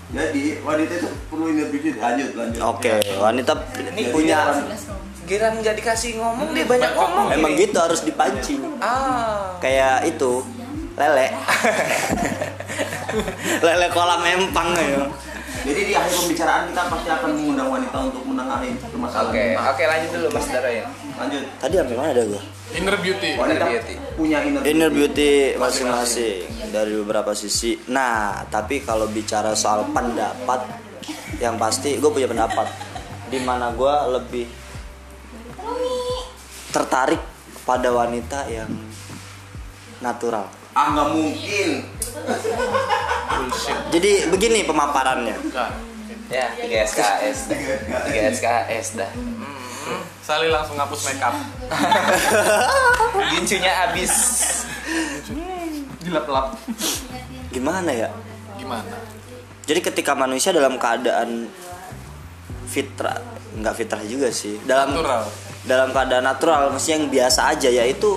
Jadi 0.08 0.42
wanita 0.60 0.92
itu 0.96 1.08
perlu 1.26 1.44
beauty. 1.68 1.88
Lanjut, 1.94 2.30
lanjut. 2.32 2.60
oke 2.60 2.92
wanita 3.16 3.52
punya 4.08 4.38
Giran 5.22 5.58
nggak 5.58 5.74
dikasih 5.76 6.10
ngomong 6.16 6.54
dia 6.54 6.62
banyak 6.64 6.92
ngomong. 6.92 7.26
emang 7.32 7.52
ini. 7.52 7.62
gitu 7.62 7.76
harus 7.76 8.00
dipancing 8.00 8.62
Ah. 8.78 9.58
kayak 9.58 10.06
itu 10.06 10.38
lele 10.94 11.26
lele 13.60 13.86
kolam 13.90 14.22
empang 14.22 14.70
ya 14.72 15.02
Jadi 15.58 15.80
di 15.82 15.92
akhir 15.92 16.14
pembicaraan 16.16 16.62
kita 16.70 16.82
pasti 16.86 17.08
akan 17.10 17.30
mengundang 17.32 17.66
wanita 17.68 17.96
untuk 18.00 18.22
menengahi 18.22 18.70
permasalahan. 18.78 19.26
Oke, 19.26 19.44
oke 19.58 19.82
lanjut 19.84 20.10
dulu 20.14 20.28
Mas 20.30 20.46
Daro 20.46 20.70
ya. 20.70 20.86
Lanjut. 21.16 21.42
tadi 21.58 21.74
sampai 21.80 21.96
mana 21.96 22.10
ada 22.12 22.24
gua 22.28 22.42
Inner 22.74 22.98
beauty. 22.98 23.38
Inner 23.38 23.40
Wanita 23.46 23.66
beauty. 23.70 23.94
punya 24.18 24.38
inner, 24.42 24.60
inner 24.66 24.90
beauty 24.90 25.54
masing-masing 25.54 26.50
dari 26.74 26.98
beberapa 26.98 27.30
sisi. 27.30 27.78
Nah, 27.88 28.42
tapi 28.50 28.82
kalau 28.82 29.06
bicara 29.06 29.54
soal 29.54 29.86
pendapat, 29.94 30.66
yang 31.38 31.54
pasti 31.62 31.96
gue 32.02 32.10
punya 32.10 32.26
pendapat. 32.26 32.66
Di 33.30 33.38
mana 33.38 33.70
gue 33.70 33.94
lebih 34.18 34.46
tertarik 36.74 37.22
pada 37.62 37.88
wanita 37.94 38.50
yang 38.50 38.70
natural. 40.02 40.50
Ah 40.76 40.92
nggak 40.92 41.08
mungkin. 41.14 41.68
bullshit 43.36 43.78
Jadi 43.94 44.12
begini 44.28 44.66
pemaparannya. 44.66 45.36
Ya, 46.26 46.50
3 46.58 46.90
SKS 46.90 47.38
dah. 47.46 47.58
3 48.10 48.34
SKS 48.34 48.86
dah. 48.98 49.10
Sali 50.26 50.50
langsung 50.50 50.74
hapus 50.74 51.00
make 51.06 51.22
up 51.22 51.34
Gincunya 53.30 53.70
habis. 53.86 54.12
dilap-lap 56.02 56.58
Gimana 57.54 57.94
ya? 57.94 58.10
gimana 58.58 58.98
Jadi 59.66 59.80
ketika 59.82 60.18
manusia 60.18 60.50
dalam 60.50 60.78
keadaan 60.78 61.46
fitrah, 62.66 63.18
nggak 63.58 63.74
fitrah 63.74 64.02
juga 64.06 64.30
sih. 64.30 64.58
Dalam 64.62 64.94
natural 64.94 65.26
dalam 65.66 65.90
keadaan 65.90 66.22
natural, 66.22 66.70
maksudnya 66.70 67.02
yang 67.02 67.10
biasa 67.10 67.40
aja 67.50 67.68
yaitu 67.68 68.14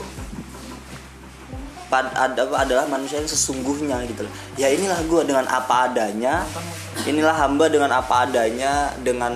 pad, 1.89 2.05
ada 2.13 2.45
adalah 2.53 2.85
manusia 2.85 3.17
yang 3.17 3.25
sesungguhnya 3.25 4.05
gitu 4.05 4.21
loh. 4.21 4.33
Ya 4.53 4.69
inilah 4.69 5.01
gue 5.09 5.21
dengan 5.25 5.49
apa 5.49 5.89
adanya. 5.89 6.45
Inilah 7.09 7.33
hamba 7.33 7.65
dengan 7.65 7.89
apa 7.89 8.29
adanya, 8.29 8.93
dengan 9.01 9.33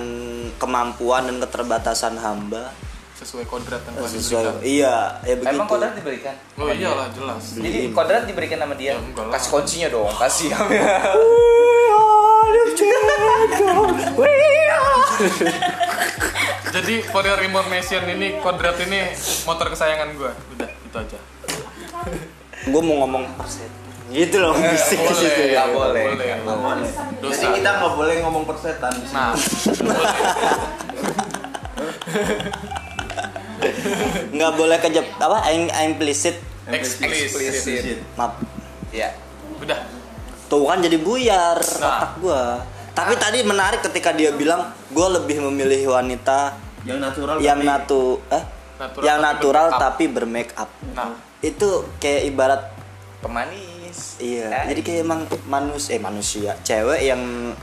kemampuan 0.58 1.26
dan 1.28 1.36
keterbatasan 1.42 2.18
hamba. 2.18 2.70
sesuai 3.14 3.46
kodrat 3.46 3.78
yang 3.86 3.94
telah 3.94 4.10
diberikan 4.10 4.42
Sesuai, 4.42 4.66
iya, 4.66 4.94
ya 5.22 5.34
begitu. 5.38 5.54
Emang 5.54 5.68
kodrat 5.70 5.92
diberikan? 5.94 6.34
oh 6.58 6.66
iyalah 6.66 7.08
jelas 7.14 7.42
Jadi 7.56 7.94
kodrat 7.94 8.26
diberikan 8.26 8.58
sama 8.58 8.74
dia. 8.74 8.98
Ya, 8.98 8.98
lah. 8.98 9.38
Kasih 9.38 9.50
kuncinya 9.54 9.88
dong, 9.88 10.10
kasih. 10.26 10.50
jadi 16.74 16.94
for 17.14 17.22
your 17.22 17.38
information 17.38 18.02
ini 18.10 18.42
kodrat 18.42 18.74
ini 18.82 19.14
motor 19.46 19.70
kesayangan 19.70 20.10
gue 20.18 20.32
udah 20.58 20.68
itu 20.70 20.96
aja 20.98 21.18
gue 22.66 22.82
mau 22.82 23.06
ngomong 23.06 23.24
persen 23.38 23.70
gitu 24.14 24.36
loh 24.38 24.54
bisik 24.54 24.94
ke 24.96 25.04
boleh, 25.04 25.18
situ 25.18 25.42
ya 25.44 25.60
nggak 25.60 25.74
boleh. 25.74 26.04
boleh. 26.08 26.28
nggak 26.38 26.58
boleh. 26.60 26.88
dosa 27.18 27.34
Jadi 27.36 27.46
kita 27.56 27.70
nggak 27.74 27.92
boleh 27.92 28.14
ngomong 28.22 28.44
persetan 28.46 28.92
di 28.94 29.04
sini. 29.04 29.18
nah 29.18 29.32
nggak 34.30 34.52
boleh 34.54 34.78
kejep 34.78 35.06
apa 35.16 35.38
im- 35.50 35.72
implicit 35.84 36.36
eksplisit 36.66 37.30
Eksplisit. 37.34 37.98
maaf 38.14 38.38
Ya. 38.90 39.10
udah 39.56 39.82
tuh 40.46 40.62
kan 40.64 40.78
jadi 40.78 40.94
buyar 40.96 41.58
Nah. 41.58 41.98
otak 41.98 42.12
gue 42.20 42.42
tapi 42.94 43.14
tadi 43.16 43.38
menarik 43.42 43.82
ketika 43.82 44.12
dia 44.12 44.30
bilang 44.30 44.62
gue 44.88 45.08
lebih 45.12 45.42
memilih 45.42 45.90
wanita 45.90 46.54
Yang 46.84 46.98
natural. 47.00 47.36
yang 47.40 47.58
tapi- 47.58 47.68
natu 47.68 48.02
eh 48.30 48.44
Natural 48.74 49.02
yang 49.02 49.18
tapi 49.18 49.26
natural 49.28 49.66
bermake 49.66 49.74
up. 49.74 49.82
tapi 49.82 50.04
bermake 50.08 50.52
up 50.54 50.70
nah 50.92 51.10
itu 51.40 51.68
kayak 51.98 52.22
ibarat 52.24 52.62
Iya 54.16 54.46
Ya. 54.46 54.60
jadi 54.68 54.80
kayak 54.80 55.00
emang 55.02 55.20
manusia 55.44 55.90
eh 55.90 56.00
manusia 56.00 56.50
cewek 56.60 57.00
yang 57.04 57.20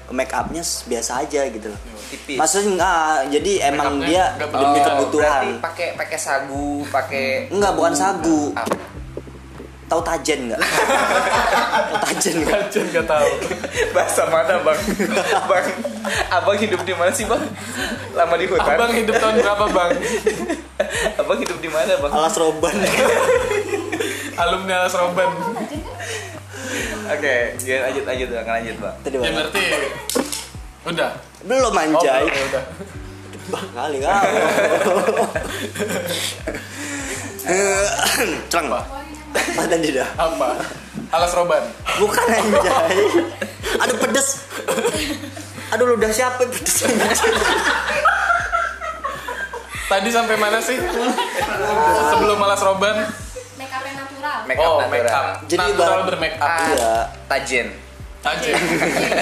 make 0.10 0.30
upnya 0.30 0.60
biasa 0.62 1.12
aja 1.22 1.42
gitu 1.46 1.68
loh 1.68 1.80
tipis. 2.06 2.36
maksudnya 2.36 2.68
enggak 2.74 3.04
jadi 3.32 3.52
emang 3.70 4.00
dia 4.02 4.24
nggak 4.34 4.50
demi 4.50 4.60
berlebihan. 4.62 4.88
kebutuhan 4.90 5.46
pakai 5.60 5.88
pakai 5.96 6.18
sagu, 6.18 6.84
pakai 6.86 7.26
enggak 7.48 7.72
bukan 7.72 7.94
sagu 7.94 8.52
apa? 8.52 8.76
tahu 9.88 10.02
tajen 10.02 10.40
enggak 10.46 10.62
tahu 11.84 11.96
tajen 12.02 12.36
enggak 12.40 12.60
Kajian 12.62 12.88
gak 12.94 13.06
tahu 13.06 13.30
Bahasa 13.96 14.24
mana, 14.26 14.56
Bang? 14.62 14.80
bang, 15.46 15.66
Abang 16.32 16.56
hidup 16.56 16.80
di 16.82 16.94
mana 16.94 17.12
sih, 17.12 17.24
Bang? 17.24 17.44
Lama 18.12 18.36
di 18.36 18.48
hutan. 18.48 18.72
abang 18.72 18.88
hidup 18.90 19.16
tahun 19.16 19.36
berapa 19.38 19.66
bang 19.68 19.92
Abang 21.20 21.38
hidup 21.38 21.60
di 21.60 21.68
mana, 21.68 21.92
Bang? 21.98 22.12
alas 22.14 22.36
roban 22.36 22.76
alumni 24.34 24.74
alas 24.80 24.96
roban 24.96 25.30
Oke, 27.12 27.60
jangan 27.60 27.92
lanjut 27.92 28.04
lanjut 28.08 28.28
Bang, 28.32 28.48
lanjut, 28.48 28.76
Bang. 28.80 28.96
tadi 29.04 29.16
ya 29.16 29.20
mana 29.20 29.32
berarti 29.36 29.64
udah. 30.88 31.12
Belum 31.44 31.74
oh 31.74 31.84
anjay. 31.84 32.24
belum, 32.24 32.32
ya 32.32 32.44
udah. 32.48 32.64
Bah 33.52 33.64
kali 33.76 33.98
kau 34.00 34.12
Cerang 38.54 38.68
Apa? 38.72 38.84
Badan 39.60 39.82
tidak 39.84 40.08
apa? 40.16 40.50
Alas 41.12 41.36
roban. 41.36 41.64
Bukan 42.00 42.26
anjay. 42.32 42.96
Aduh 43.84 43.98
pedes. 44.00 44.48
Aduh 45.76 45.92
ludah 45.92 46.12
siapa 46.16 46.48
pedes 46.48 46.88
tadi 49.92 50.08
sampai 50.08 50.40
mana 50.40 50.64
sih? 50.64 50.80
Sebelum 52.16 52.40
alas 52.40 52.64
roban 52.64 53.12
Make 54.52 54.60
up 54.60 54.68
oh 54.68 54.78
natural. 54.78 54.92
make 54.92 55.08
up 55.10 55.26
Jadi 55.48 55.60
natural 55.72 56.02
bermake 56.04 56.36
up 56.36 56.44
Ah, 56.46 56.68
Iya. 56.68 56.92
Tajen. 57.26 57.68
tajin. 58.22 58.54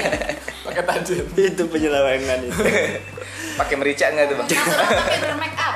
Pakai 0.65 0.83
tajin. 0.83 1.24
Itu 1.31 1.63
penyelewengan 1.65 2.39
itu. 2.43 2.62
Pakai 3.59 3.75
merica 3.75 4.05
enggak 4.07 4.25
tuh, 4.27 4.36
Bang? 4.36 4.48
natural 4.48 4.89
tapi 4.89 5.17
bermake 5.24 5.57
up 5.57 5.75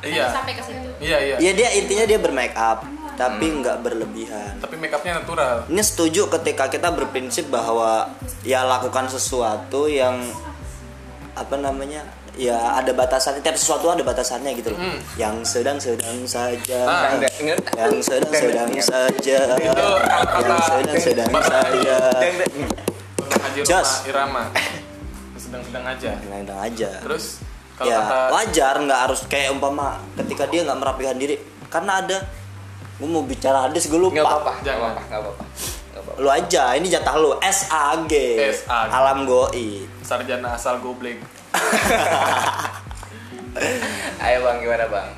Iya. 0.00 0.26
sampai 0.28 0.52
ke 0.52 0.62
situ. 0.62 0.88
Iya 0.98 1.18
iya. 1.20 1.36
Ya 1.38 1.50
dia 1.54 1.68
intinya 1.72 2.04
dia 2.04 2.18
bermake 2.18 2.52
up 2.52 2.82
Tapi 3.14 3.46
nggak 3.52 3.76
berlebihan. 3.80 4.58
Tapi 4.58 4.74
make 4.74 4.92
upnya 4.92 5.16
natural. 5.16 5.66
Ini 5.66 5.80
setuju 5.80 6.30
ketika 6.30 6.66
kita 6.66 6.90
berprinsip 6.90 7.46
bahwa 7.48 8.10
Ya 8.42 8.62
lakukan 8.62 9.06
sesuatu 9.06 9.86
yang 9.86 10.22
Apa 11.34 11.54
namanya 11.54 12.02
Ya 12.38 12.78
ada 12.78 12.94
batasannya. 12.94 13.42
Tiap 13.42 13.58
sesuatu 13.58 13.90
ada 13.90 14.06
batasannya 14.06 14.54
gitu 14.54 14.70
loh. 14.70 14.78
Hmm. 14.78 15.02
Yang 15.18 15.58
sedang-sedang 15.58 16.22
saja. 16.22 16.80
Ah. 16.86 17.18
Yang 17.74 18.06
sedang-sedang 18.06 18.70
saja. 18.78 19.38
Yang 19.58 20.62
sedang-sedang 20.70 21.32
saja. 21.42 21.98
Roma 23.58 23.82
Irama. 24.06 24.42
Sedang-sedang 25.42 25.84
aja. 25.84 26.10
Sedang-sedang 26.14 26.60
aja. 26.62 26.90
Terus 27.02 27.24
kalau 27.74 27.90
ya 27.90 27.98
kata 27.98 28.18
wajar. 28.30 28.74
Nggak 28.86 29.00
harus 29.10 29.20
kayak 29.26 29.48
umpama 29.50 29.98
ketika 30.14 30.46
dia 30.46 30.62
nggak 30.62 30.78
merapikan 30.78 31.18
diri. 31.18 31.42
Karena 31.66 31.98
ada 31.98 32.22
gue 32.98 33.08
mau 33.10 33.26
bicara 33.26 33.66
hadis 33.66 33.90
gue 33.90 33.98
lupa. 33.98 34.14
Enggak 34.14 34.30
apa-apa, 34.30 34.52
enggak 34.62 34.76
apa-apa. 34.78 35.00
Enggak 35.02 35.20
apa-apa. 35.26 35.42
lu 36.18 36.28
aja 36.30 36.62
ini 36.78 36.86
jatah 36.86 37.14
lu. 37.18 37.34
SAG 37.42 38.12
SAG. 38.62 38.88
alam 38.94 39.26
goi 39.26 39.86
sarjana 40.02 40.54
asal 40.54 40.78
goblek 40.78 41.18
Ayo 44.20 44.38
Bang, 44.40 44.58
gimana 44.58 44.86
Bang? 44.86 45.08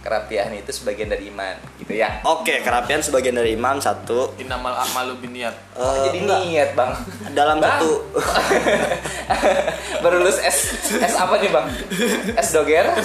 Kerapian 0.00 0.48
itu 0.50 0.72
sebagian 0.72 1.06
dari 1.06 1.28
iman, 1.28 1.52
gitu 1.76 1.92
ya. 1.92 2.24
oke 2.24 2.64
kerapian 2.64 3.04
sebagian 3.04 3.36
dari 3.36 3.52
iman 3.52 3.76
satu 3.76 4.32
inamal 4.34 4.72
amalu 4.72 5.20
biniat 5.20 5.52
Eh, 5.76 5.96
Jadi 6.08 6.24
enggak. 6.24 6.40
niat, 6.42 6.70
Bang. 6.72 6.96
dalam 7.30 7.60
Bang. 7.60 7.84
satu 7.84 8.08
Baru 10.02 10.24
lulus 10.24 10.40
S 10.40 10.58
S 10.96 11.14
apa 11.14 11.36
nih, 11.36 11.52
Bang? 11.52 11.68
S 12.34 12.48
doger? 12.50 12.88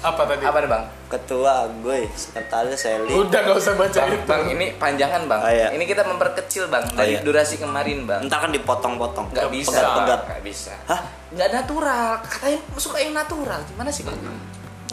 apa 0.00 0.22
tadi 0.24 0.42
Apa 0.48 0.58
nih, 0.64 0.70
Bang? 0.70 0.84
ketua 1.10 1.68
gue 1.84 2.08
sekretaris 2.16 2.80
Sally 2.80 3.12
udah 3.12 3.40
gak 3.44 3.56
usah 3.58 3.74
baca 3.76 3.98
Bang, 3.98 4.14
itu 4.14 4.24
bang, 4.24 4.42
ini 4.54 4.66
panjangan, 4.78 5.26
Bang. 5.26 5.40
Oh, 5.42 5.50
iya. 5.50 5.68
Ini 5.74 5.84
kita 5.84 6.06
memperkecil, 6.06 6.70
Bang, 6.70 6.86
dari 6.96 7.18
iya. 7.18 7.26
durasi 7.26 7.58
kemarin, 7.60 8.08
Bang. 8.08 8.24
ntar 8.30 8.46
kan 8.46 8.50
dipotong-potong 8.54 9.28
Nggak 9.34 9.50
bisa, 9.52 9.76
pegat-pegat 9.76 10.20
nggak 10.24 10.42
bisa. 10.46 10.72
hah 10.88 11.00
Nggak 11.30 11.50
natural. 11.52 12.10
Katanya 12.24 12.58
suka 12.80 12.96
yang 12.98 13.12
natural. 13.12 13.60
Gimana 13.68 13.90
sih, 13.92 14.02
Bang? 14.08 14.16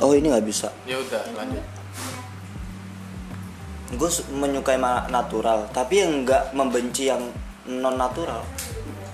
oh 0.02 0.14
ini 0.14 0.30
nggak 0.30 0.46
bisa 0.46 0.70
ya 0.86 0.98
udah 0.98 1.22
lanjut 1.34 1.64
gue 3.88 4.10
menyukai 4.36 4.78
natural 5.10 5.66
tapi 5.72 6.04
yang 6.04 6.28
nggak 6.28 6.52
membenci 6.54 7.10
yang 7.10 7.24
non 7.68 7.96
natural 7.98 8.44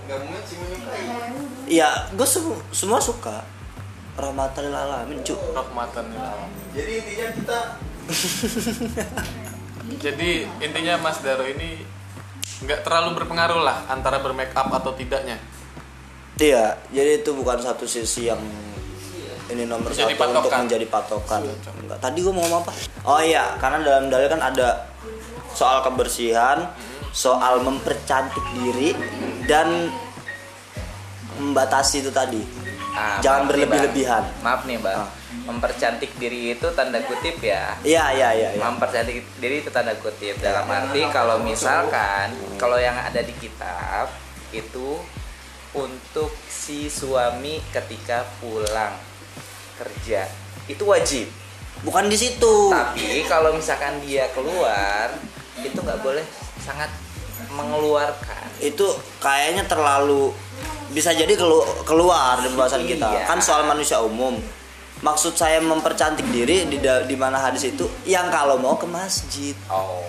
Nggak 0.03 0.19
mungkin 0.19 0.43
sih 0.43 0.57
menyukai. 0.59 1.03
Iya, 1.63 2.11
gue 2.11 2.27
semua 2.75 2.99
suka. 2.99 3.39
Rahmatan 4.13 4.61
lil 4.69 4.77
alamin, 4.77 5.17
cu. 5.25 5.33
rahmatan 5.53 6.05
lil 6.13 6.21
alamin. 6.21 6.61
Jadi 6.73 6.91
intinya 7.01 7.27
kita 7.33 7.59
jadi 9.99 10.29
intinya 10.59 10.93
Mas 10.99 11.19
Daro 11.23 11.45
ini 11.47 11.81
nggak 12.63 12.83
terlalu 12.83 13.19
berpengaruh 13.19 13.61
lah 13.63 13.87
antara 13.87 14.19
bermake 14.19 14.51
up 14.55 14.71
atau 14.71 14.91
tidaknya 14.95 15.39
Iya, 16.33 16.81
jadi 16.89 17.21
itu 17.21 17.29
bukan 17.37 17.61
satu 17.61 17.85
sisi 17.85 18.25
yang 18.25 18.41
ini 19.53 19.69
nomor 19.69 19.93
Menjadi 19.93 20.17
satu 20.17 20.33
untuk 20.33 20.49
patokan. 20.49 20.59
menjadi 20.65 20.85
patokan. 20.89 21.41
Enggak. 21.77 21.97
Tadi 22.01 22.17
gue 22.25 22.33
mau 22.33 22.41
ngomong 22.41 22.61
apa? 22.65 22.71
Oh 23.05 23.21
iya, 23.21 23.53
karena 23.61 23.77
dalam 23.85 24.09
dalil 24.09 24.27
kan 24.33 24.41
ada 24.41 24.89
soal 25.53 25.85
kebersihan, 25.85 26.73
soal 27.13 27.61
mempercantik 27.61 28.41
diri 28.57 28.97
dan 29.45 29.93
membatasi 31.37 32.01
itu 32.01 32.09
tadi. 32.09 32.41
Ah, 32.93 33.17
Jangan 33.19 33.49
berlebih-lebihan. 33.49 34.23
Maaf 34.45 34.69
nih, 34.69 34.77
Bang. 34.77 35.01
Ah. 35.01 35.09
Mempercantik 35.49 36.13
diri 36.21 36.53
itu 36.53 36.67
tanda 36.77 37.01
kutip 37.03 37.41
ya. 37.41 37.73
Iya, 37.81 38.05
iya, 38.13 38.29
iya, 38.37 38.49
iya. 38.53 38.61
Mempercantik 38.61 39.25
diri 39.41 39.65
itu 39.65 39.69
tanda 39.73 39.97
kutip 39.97 40.37
dalam 40.39 40.69
arti 40.69 41.01
kalau 41.09 41.41
misalkan 41.41 42.31
kalau 42.61 42.77
yang 42.77 42.95
ada 42.95 43.19
di 43.19 43.33
kitab 43.41 44.13
itu 44.53 45.01
untuk 45.73 46.29
si 46.45 46.85
suami 46.85 47.57
ketika 47.73 48.21
pulang 48.37 48.93
kerja 49.73 50.29
itu 50.69 50.83
wajib 50.85 51.27
bukan 51.81 52.05
di 52.07 52.15
situ 52.15 52.69
tapi 52.69 53.25
kalau 53.25 53.51
misalkan 53.57 53.97
dia 54.05 54.29
keluar 54.31 55.09
itu 55.59 55.75
nggak 55.75 55.99
boleh 56.05 56.23
sangat 56.61 56.87
mengeluarkan 57.51 58.47
itu 58.61 58.85
kayaknya 59.19 59.65
terlalu 59.65 60.31
bisa 60.91 61.15
jadi 61.15 61.31
kelu- 61.33 61.85
keluar 61.85 62.41
dari 62.41 62.51
pembahasan 62.51 62.83
kita. 62.83 63.07
Iya. 63.07 63.23
kan 63.25 63.39
soal 63.39 63.63
manusia 63.63 64.01
umum. 64.01 64.35
Maksud 65.03 65.35
saya 65.35 65.59
mempercantik 65.59 66.23
diri 66.31 66.63
di 66.63 66.79
di 66.79 67.15
mana 67.19 67.35
hadis 67.35 67.67
itu 67.67 67.83
yang 68.03 68.31
kalau 68.31 68.55
mau 68.55 68.75
ke 68.75 68.87
masjid. 68.87 69.51
Oh. 69.67 69.99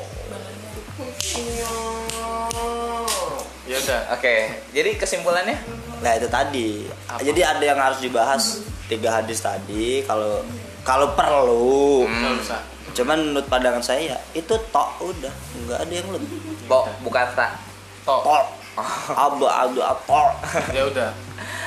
Ya 3.65 3.77
udah. 3.81 4.01
oke. 4.15 4.35
Jadi 4.71 4.91
kesimpulannya? 4.95 5.57
Nah 5.99 6.13
itu 6.15 6.29
tadi. 6.29 6.87
Jadi 7.19 7.41
ada 7.41 7.65
yang 7.65 7.81
harus 7.81 7.99
dibahas 7.99 8.63
tiga 8.87 9.19
hadis 9.19 9.41
tadi 9.41 10.05
kalau 10.05 10.45
kalau 10.85 11.11
perlu. 11.17 12.05
Usah. 12.39 12.61
cuman 12.95 13.19
menurut 13.19 13.51
pandangan 13.51 13.83
saya 13.83 14.15
ya 14.15 14.19
itu 14.31 14.55
tok 14.71 15.03
udah. 15.03 15.35
Nggak 15.67 15.79
ada 15.83 15.91
yang 15.91 16.09
lebih. 16.15 16.39
Bo, 16.71 16.87
bukan 17.03 17.27
tak. 17.35 17.59
Tok. 18.07 18.64
Abu 19.09 19.45
abu 19.45 19.79
tok 19.79 20.33
Ya 20.71 20.83
udah. 20.85 21.11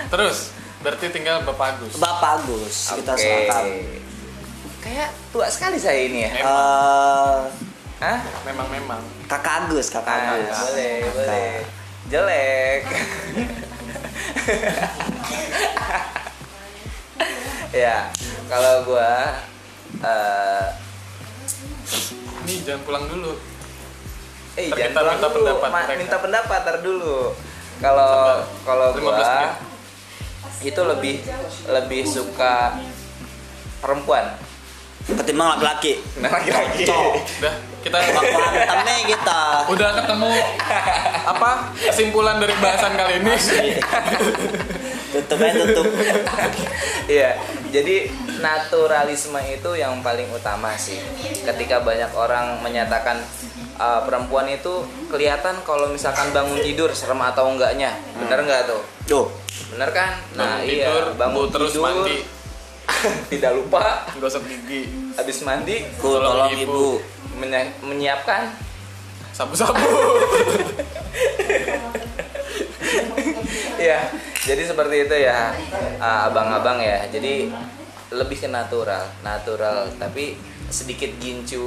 Terus 0.07 0.51
berarti 0.77 1.09
tinggal 1.09 1.41
Bapak 1.41 1.75
Agus. 1.75 1.97
bapak 1.97 2.39
Agus 2.39 2.75
kita 2.93 3.11
Oke. 3.11 3.21
sepakat 3.21 3.65
kayak 4.79 5.09
tua 5.29 5.47
sekali 5.47 5.75
saya 5.75 5.99
ini 6.01 6.23
ya 6.23 6.31
Eh, 6.37 7.39
Hah? 7.97 8.19
Memang 8.45 8.69
memang. 8.69 9.01
kakak 9.25 9.65
Agus 9.65 9.89
kakak 9.89 10.13
Ah, 10.13 10.35
Agus 10.35 10.53
boleh 10.63 10.95
Kakak. 11.01 11.13
boleh 11.17 11.51
jelek 12.07 12.81
ya 17.75 18.07
kalau 18.47 18.85
gua 18.85 19.11
eh 19.97 20.65
Ini 22.39 22.63
jangan 22.63 22.79
pulang 22.81 23.05
dulu. 23.05 23.35
Eh 24.57 24.67
Ntar 24.67 24.77
jangan 24.91 25.13
minta 25.13 25.27
dulu. 25.27 25.35
pendapat 25.39 25.69
Ma- 25.69 25.77
mereka. 25.79 25.93
minta 25.95 26.17
pendapat 26.17 26.59
tar 26.59 26.77
dulu 26.79 27.17
kalau 27.77 28.13
kalau 28.65 28.87
15 28.91 28.99
gua 28.99 29.13
menit. 29.13 29.53
itu 30.65 30.81
lebih 30.83 31.15
lebih 31.67 32.01
suka 32.03 32.73
perempuan 33.77 34.33
ketimbang 35.07 35.55
laki-laki 35.55 36.01
nah 36.17 36.29
laki-laki 36.31 36.83
Udah, 36.83 37.53
kita 37.79 37.95
Pantemnya 37.95 38.97
kita 39.07 39.39
udah 39.69 39.89
ketemu 39.95 40.31
apa 41.23 41.51
kesimpulan 41.79 42.35
dari 42.35 42.51
bahasan 42.57 42.91
kali 42.91 43.13
ini. 43.17 43.31
tutup 45.13 45.39
aja 45.39 45.55
tutup 45.63 45.87
Iya, 47.07 47.39
jadi 47.71 48.11
naturalisme 48.37 49.39
itu 49.47 49.71
yang 49.73 50.03
paling 50.03 50.27
utama 50.29 50.75
sih. 50.75 50.99
Ketika 51.39 51.79
banyak 51.79 52.11
orang 52.11 52.59
menyatakan 52.59 53.23
uh, 53.77 54.01
perempuan 54.03 54.45
itu 54.47 54.81
kelihatan 55.07 55.61
kalau 55.61 55.87
misalkan 55.87 56.29
bangun 56.29 56.59
tidur 56.59 56.91
serem 56.91 57.21
atau 57.21 57.47
enggaknya, 57.47 57.93
bener 58.17 58.43
nggak 58.43 58.61
tuh? 58.67 58.81
Tuh, 59.05 59.25
Bener 59.67 59.89
kan? 59.91 60.15
Nah 60.33 60.57
Bangun 60.57 60.69
iya, 60.69 60.85
tidur, 60.85 61.03
bangun 61.15 61.47
terus 61.49 61.71
tidur, 61.71 61.83
mandi. 61.83 62.17
tidak 63.31 63.51
lupa 63.53 64.07
Gosok 64.15 64.43
gigi, 64.43 64.87
habis 65.13 65.43
mandi 65.43 65.83
tolong 65.99 66.51
ibu. 66.51 66.97
menya- 67.35 67.75
menyiapkan 67.83 68.47
sabu-sabu. 69.31 69.75
ya 73.77 73.99
jadi 74.41 74.63
seperti 74.65 75.05
itu 75.05 75.15
ya 75.19 75.53
ah, 75.99 76.27
abang-abang 76.27 76.81
ya 76.81 77.05
jadi 77.07 77.51
lebih 78.09 78.39
ke 78.39 78.47
natural 78.47 79.03
natural 79.21 79.91
tapi 79.99 80.39
sedikit 80.69 81.11
gincu 81.17 81.63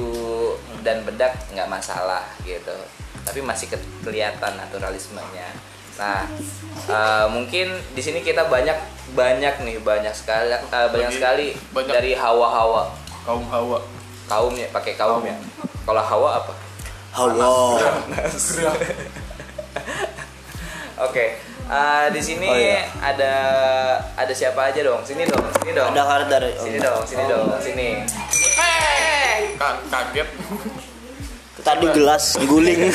dan 0.79 1.01
bedak 1.01 1.33
nggak 1.49 1.65
masalah 1.65 2.21
gitu 2.41 2.73
tapi 3.21 3.39
masih 3.39 3.67
ke- 3.67 3.81
kelihatan 4.01 4.53
naturalismenya 4.55 5.49
nah 5.93 6.25
eh, 6.87 7.25
mungkin 7.27 7.67
di 7.91 7.99
sini 7.99 8.19
kita 8.19 8.45
banyak 8.45 8.77
banyak 9.11 9.55
nih 9.59 9.77
banyak 9.79 10.11
sekali 10.11 10.49
eh, 10.49 10.59
banyak 10.87 10.89
Bagi- 11.07 11.15
sekali 11.15 11.47
banyak. 11.71 11.91
dari 11.91 12.11
hawa-hawa 12.13 12.89
Kaum 13.21 13.45
hawa. 13.47 13.77
kaum 14.25 14.53
ya 14.53 14.65
pakai 14.69 14.93
kaum 14.93 15.21
ya 15.21 15.35
kalau 15.81 16.01
hawa 16.01 16.29
apa 16.39 16.53
Hawa. 17.11 17.75
Oke, 21.01 21.25
eh, 21.65 22.05
di 22.07 22.21
sini 22.21 22.45
Oh, 22.45 22.55
iya. 22.55 22.85
ada 23.01 23.33
ada 24.13 24.31
siapa 24.31 24.69
aja 24.69 24.79
dong? 24.79 25.01
Sini 25.01 25.25
dong, 25.25 25.43
sini 25.57 25.73
dong. 25.73 25.91
Ada 25.91 26.23
dari 26.23 26.53
Sini 26.55 26.77
dong, 26.77 27.01
sini 27.03 27.23
dong, 27.25 27.51
sini. 27.57 27.87
Ka- 29.61 29.77
kaget. 29.85 30.25
Tadi 31.61 31.85
gelas 31.93 32.33
guling. 32.41 32.89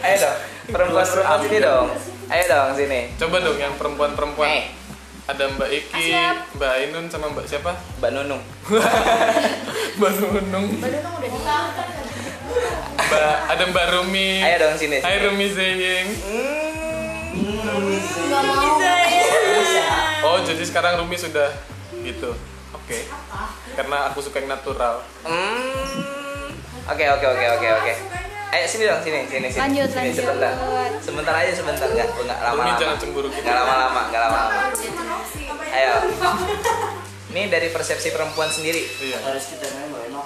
ayo 0.00 0.16
dong, 0.16 0.36
perempuan-perempuan 0.66 1.40
sini 1.44 1.58
dong. 1.60 1.86
Ayo 2.26 2.44
dong, 2.48 2.68
sini. 2.72 3.00
Coba 3.20 3.44
dong 3.44 3.60
yang 3.60 3.76
perempuan-perempuan. 3.76 4.48
Eh, 4.48 4.64
Ada 5.26 5.44
Mbak 5.52 5.68
Iki, 5.68 6.06
Mbak 6.54 6.70
Ainun 6.72 7.06
sama 7.10 7.28
Mbak 7.28 7.44
siapa? 7.44 7.76
Mbak 8.00 8.10
Nunung. 8.14 8.40
Mbak 9.98 10.10
Nunung. 10.16 10.66
Mbak 12.96 13.36
ada 13.44 13.64
Mbak 13.66 13.86
Rumi. 13.92 14.40
Ayo 14.40 14.56
dong 14.56 14.74
sini. 14.80 15.04
Hai. 15.04 15.20
Rumi 15.20 15.46
Zeying. 15.50 16.06
nggak 18.16 18.42
mau 18.42 18.80
Oh, 20.24 20.38
jadi 20.40 20.62
sekarang 20.62 20.96
Rumi 20.98 21.14
sudah 21.14 21.52
gitu. 22.00 22.32
Oke. 22.72 22.98
Karena 23.74 24.10
aku 24.10 24.18
suka 24.18 24.38
yang 24.38 24.50
natural. 24.50 25.02
Hmm. 25.22 26.50
Oke, 26.86 27.04
oke, 27.04 27.26
oke, 27.26 27.46
oke, 27.52 27.68
oke. 27.76 27.92
Ayo 28.46 28.64
sini 28.64 28.86
dong, 28.86 29.02
sini, 29.02 29.26
sini, 29.26 29.46
sini. 29.50 29.58
Lanjut, 29.60 29.88
sini, 29.90 30.00
lanjut. 30.06 30.22
Sebentar. 30.22 30.52
Sebentar 31.02 31.34
aja, 31.36 31.52
sebentar 31.52 31.86
enggak, 31.88 32.08
enggak 32.08 32.38
Rumi 32.38 32.46
lama-lama. 32.46 32.78
jangan 32.78 32.96
cemburu 32.96 33.26
gitu. 33.28 33.42
Enggak 33.42 33.56
lama-lama, 33.58 34.00
enggak 34.06 34.22
lama-lama. 34.22 34.60
Ayo. 35.68 35.94
Ini 37.26 37.42
dari 37.52 37.68
persepsi 37.68 38.08
perempuan 38.10 38.48
sendiri. 38.48 38.80
Iya. 39.02 39.18
Harus 39.20 39.44
kita 39.50 39.66
enak. 39.66 40.24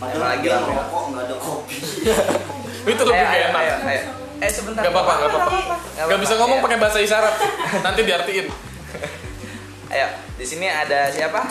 Emang 0.00 0.32
lagi 0.32 0.48
rame. 0.48 0.72
rokok 0.72 1.04
nggak 1.12 1.24
ada 1.28 1.36
kopi. 1.36 1.76
Itu 2.92 3.02
lebih 3.04 3.20
Ayo, 3.20 3.44
enak. 3.52 3.60
ayo, 3.60 3.74
ayo. 3.84 4.02
Eh 4.40 4.48
sebentar. 4.48 4.80
Gak 4.80 4.92
apa-apa, 4.96 5.12
gak 5.18 5.28
apa-apa. 5.28 5.50
Nggak 5.92 6.06
Gak 6.08 6.20
bisa 6.24 6.34
ngomong 6.40 6.58
iya. 6.60 6.64
pakai 6.64 6.78
bahasa 6.80 6.98
isyarat. 6.98 7.34
Nanti 7.84 8.00
diartiin. 8.04 8.46
Ayo, 9.90 10.06
di 10.38 10.46
sini 10.46 10.70
ada 10.70 11.10
siapa? 11.10 11.50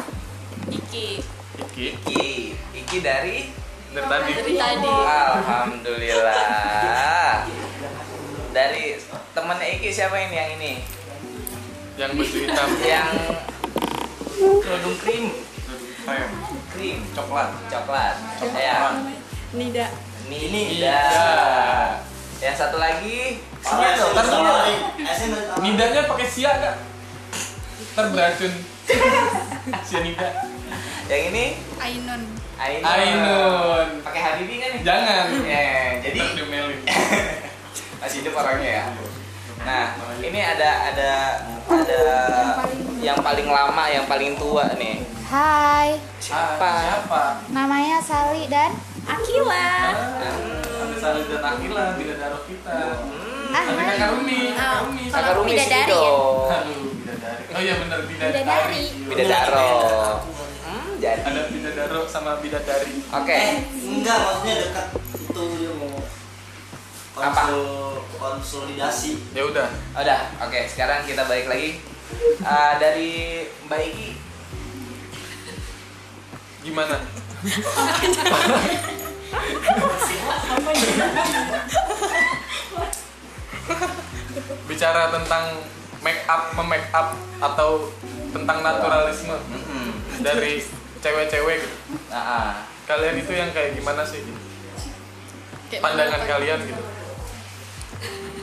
Iki 0.71 1.19
Iki 1.59 1.99
Iki. 1.99 2.55
Iki 2.71 3.03
dari 3.03 3.51
dari 3.91 4.07
tadi. 4.07 4.31
dari 4.31 4.55
tadi 4.55 4.87
Alhamdulillah. 4.87 7.43
Dari 8.55 8.95
temennya 9.35 9.67
Iki 9.75 9.91
siapa 9.91 10.15
ini 10.23 10.39
yang 10.39 10.55
ini? 10.55 10.79
Yang 11.99 12.15
baju 12.15 12.37
hitam. 12.39 12.79
Yang 12.79 13.11
kerudung 14.39 14.95
krim, 15.03 15.35
Kayak 16.07 16.31
krim, 16.71 17.03
coklat. 17.11 17.51
coklat. 17.67 18.15
Ya. 18.55 19.03
Nida 19.51 19.91
Nida. 20.31 21.03
Yang 22.39 22.55
satu 22.55 22.79
lagi. 22.79 23.43
Sini 23.59 23.99
dong. 23.99 24.15
Nidanya 25.59 26.07
pakai 26.07 26.23
sia 26.23 26.55
gak? 26.55 26.87
Ntar 27.93 28.05
beracun. 28.09 28.53
Sianida. 29.87 30.29
Yang 31.07 31.21
ini 31.29 31.45
Ainun 31.79 32.21
Ainun. 32.59 32.83
Ainun. 32.85 33.87
Pakai 34.01 34.21
Habibi 34.21 34.55
kan 34.57 34.69
nih? 34.71 34.81
Jangan. 34.83 35.25
Ya, 35.41 35.63
jadi 36.01 36.17
Ntar 36.19 36.35
diomelin. 36.35 36.79
masih 37.99 38.17
hidup 38.21 38.33
orangnya 38.35 38.71
ya. 38.73 38.85
Nah, 39.59 39.85
ini 40.19 40.39
ada 40.39 40.69
ada 40.87 41.11
ada 41.67 41.99
yang 42.97 43.19
paling 43.19 43.47
lama, 43.47 43.83
yang 43.87 44.05
paling 44.05 44.35
tua 44.35 44.71
nih. 44.75 45.03
Hai 45.23 45.99
Siapa? 46.17 46.71
Siapa? 46.81 47.23
namanya 47.49 48.01
Sali 48.01 48.49
dan 48.49 48.73
Akila 49.05 49.93
Ada 49.93 50.29
Sari 50.97 51.21
dan 51.27 51.43
Akila, 51.45 51.85
bidadaro 51.95 52.39
kita. 52.43 52.77
ah 53.49 53.61
Ada 53.61 53.71
kakak 53.93 54.09
Rumi. 54.15 54.39
Kakak 54.49 54.65
Ah, 54.65 54.79
Rumi. 54.83 55.03
Kakak 55.05 55.33
Rumi 55.37 55.53
ya? 55.53 55.85
dong. 55.85 56.49
Aduh, 56.49 56.81
bidadari. 57.19 57.43
Oh 57.51 57.59
iya 57.59 57.75
benar 57.83 57.99
bidadari. 58.07 58.83
Bidadaro. 59.03 59.71
Hmm, 60.63 60.91
jadi. 61.03 61.21
Ada 61.21 61.41
bidadaro 61.51 62.01
sama 62.07 62.39
bidadari. 62.39 62.93
Oke. 63.11 63.39
Enggak, 63.75 64.17
maksudnya 64.23 64.55
dekat 64.63 64.87
itu 65.19 65.43
dia 65.59 65.71
mau 65.75 65.91
Apa? 67.19 67.43
konsul 67.43 67.59
konsolidasi. 68.15 69.11
Ya 69.35 69.43
udah. 69.43 69.67
Udah, 69.99 70.21
oke. 70.39 70.59
Sekarang 70.71 71.03
kita 71.03 71.27
balik 71.27 71.51
lagi 71.51 71.83
Eh, 72.41 72.73
dari 72.81 73.11
Mbak 73.69 73.81
Iki. 73.85 74.09
Gimana? 76.65 76.97
bicara 84.67 85.09
tentang 85.11 85.45
make 85.99 86.23
up 86.25 86.53
memake 86.53 86.87
up 86.89 87.11
atau 87.39 87.91
tentang 88.29 88.61
naturalisme 88.61 89.35
dari 90.19 90.63
cewek-cewek 90.97 91.57
gitu. 91.59 91.77
Ah. 92.09 92.63
Kalian 92.83 93.15
itu 93.17 93.31
yang 93.31 93.49
kayak 93.49 93.73
gimana 93.73 94.01
sih? 94.01 94.19
gitu? 94.19 94.39
Kayak 95.69 95.81
Pandangan 95.83 96.21
kalian 96.25 96.59
gitu. 96.63 96.83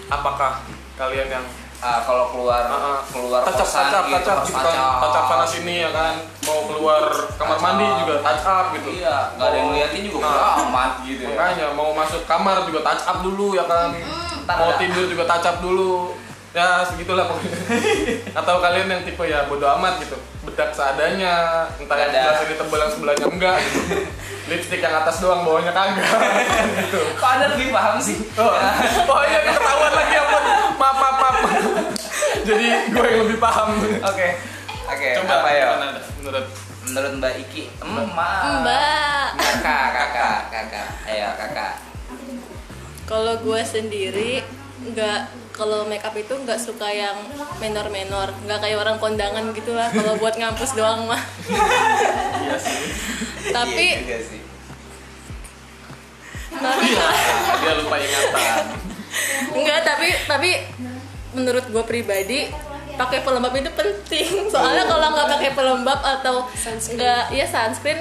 Apakah 0.06 0.62
kalian 0.96 1.30
yang 1.30 1.46
Ah, 1.76 2.00
kalau 2.00 2.32
keluar 2.32 2.64
ah. 2.64 3.04
keluar 3.04 3.44
touch 3.44 3.52
up, 3.52 3.68
kosan 3.68 3.84
touch 3.84 3.94
up, 3.94 4.04
gitu, 4.08 4.16
touch 4.16 4.32
up 4.32 4.40
gitu 4.40 4.56
kan, 4.56 4.64
touch 4.64 4.80
touch 4.96 5.12
up 5.12 5.20
up. 5.20 5.28
sana 5.28 5.44
sini 5.44 5.74
ya 5.84 5.90
kan, 5.92 6.14
mau 6.40 6.64
keluar 6.64 7.04
kamar 7.36 7.52
Touch 7.52 7.64
mandi 7.68 7.84
up. 7.84 7.96
juga 8.00 8.14
touch 8.24 8.44
up 8.48 8.66
gitu. 8.72 8.88
Iya, 8.96 9.16
nggak 9.36 9.44
ada 9.44 9.56
yang 9.60 9.68
ngeliatin 9.68 10.02
juga 10.08 10.18
Nah. 10.24 10.56
amat 10.64 10.92
gitu. 11.04 11.20
ya. 11.20 11.28
Makanya 11.28 11.66
mau 11.76 11.92
masuk 11.92 12.24
kamar 12.24 12.64
juga 12.64 12.80
touch 12.80 13.04
up 13.04 13.18
dulu 13.20 13.52
ya 13.52 13.64
kan. 13.68 13.92
Ntar 13.92 14.56
Mau 14.56 14.72
ada- 14.72 14.80
tidur 14.80 15.04
juga 15.04 15.24
touch 15.28 15.44
up 15.44 15.56
dulu. 15.60 16.16
Ya 16.56 16.80
segitulah 16.88 17.28
pokoknya. 17.28 17.52
Atau 18.40 18.64
kalian 18.64 18.88
yang 18.88 19.02
tipe 19.04 19.20
ya 19.28 19.44
bodo 19.44 19.68
amat 19.76 20.00
gitu. 20.00 20.16
Bedak 20.48 20.72
seadanya, 20.72 21.68
entah 21.76 21.96
yang 22.00 22.08
sebelah 22.16 22.36
sini 22.40 22.54
tebal 22.56 22.80
yang 22.80 22.92
sebelahnya 22.96 23.26
enggak 23.28 23.56
gitu. 23.60 23.80
Lipstick 24.48 24.80
yang 24.80 24.94
atas 24.96 25.20
doang, 25.20 25.44
bawahnya 25.44 25.76
kagak 25.76 26.06
gitu. 26.80 27.00
Kok 27.20 27.28
ada 27.28 27.46
lebih 27.52 27.68
paham 27.76 28.00
sih? 28.00 28.16
Oh, 28.40 28.56
oh 29.12 29.22
iya 29.28 29.44
ketahuan 29.52 29.92
lagi 29.92 30.14
ampun. 30.16 30.44
Maaf, 30.80 30.96
maaf, 30.96 31.16
maaf. 31.20 31.36
Jadi 32.46 32.66
gue 32.88 33.04
yang 33.04 33.22
lebih 33.28 33.38
paham. 33.42 33.68
Oke. 34.00 34.28
Oke, 34.86 35.08
Coba 35.20 35.34
apa 35.44 35.50
ya? 35.52 35.66
menurut 36.22 36.46
Menurut 36.86 37.12
Mbak 37.18 37.34
Iki, 37.42 37.62
emak. 37.82 38.06
Mbak. 38.62 39.26
Kakak, 39.34 39.86
kakak, 39.90 40.38
kakak. 40.54 40.88
Ayo, 41.10 41.28
kakak. 41.34 41.74
Kalau 43.04 43.34
gue 43.42 43.60
sendiri 43.66 44.46
nggak 44.94 45.20
kalau 45.56 45.88
makeup 45.88 46.12
itu 46.12 46.30
nggak 46.36 46.60
suka 46.60 46.86
yang 46.92 47.16
menor-menor, 47.58 48.28
nggak 48.44 48.60
kayak 48.60 48.78
orang 48.78 49.00
kondangan 49.00 49.44
gitu 49.56 49.72
lah. 49.72 49.88
Kalau 49.88 50.20
buat 50.20 50.36
ngampus 50.36 50.76
doang 50.76 51.08
mah. 51.08 51.22
iya 52.44 52.56
sih. 52.60 52.80
Tapi 53.50 53.86
Iya 54.04 54.20
sih. 54.20 54.40
Iya, 56.56 57.08
dia 57.60 57.72
lupa 57.80 57.96
ingatan. 58.00 58.64
enggak, 59.56 59.80
tapi 59.84 60.08
tapi 60.28 60.50
menurut 61.36 61.64
gue 61.68 61.84
pribadi 61.84 62.48
pakai 62.96 63.20
pelembab 63.24 63.52
itu 63.56 63.70
penting. 63.72 64.48
Soalnya 64.52 64.84
kalau 64.88 65.08
nggak 65.12 65.28
pakai 65.36 65.50
pelembab 65.52 66.00
atau 66.00 66.48
nggak 66.96 67.22
ya 67.32 67.44
sunscreen 67.48 68.00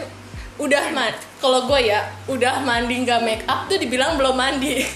udah 0.58 0.84
man 0.90 1.12
kalau 1.38 1.66
gue 1.66 1.80
ya 1.84 2.00
udah 2.26 2.62
mandi 2.62 3.04
nggak 3.04 3.22
make 3.22 3.44
up 3.44 3.68
tuh 3.68 3.76
dibilang 3.76 4.16
belum 4.16 4.34
mandi 4.34 4.82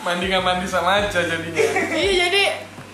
Mandi 0.00 0.24
nggak 0.26 0.44
mandi 0.44 0.66
sama 0.66 1.00
aja 1.00 1.08
jadinya. 1.18 1.64
iya 1.90 2.28
jadi 2.28 2.44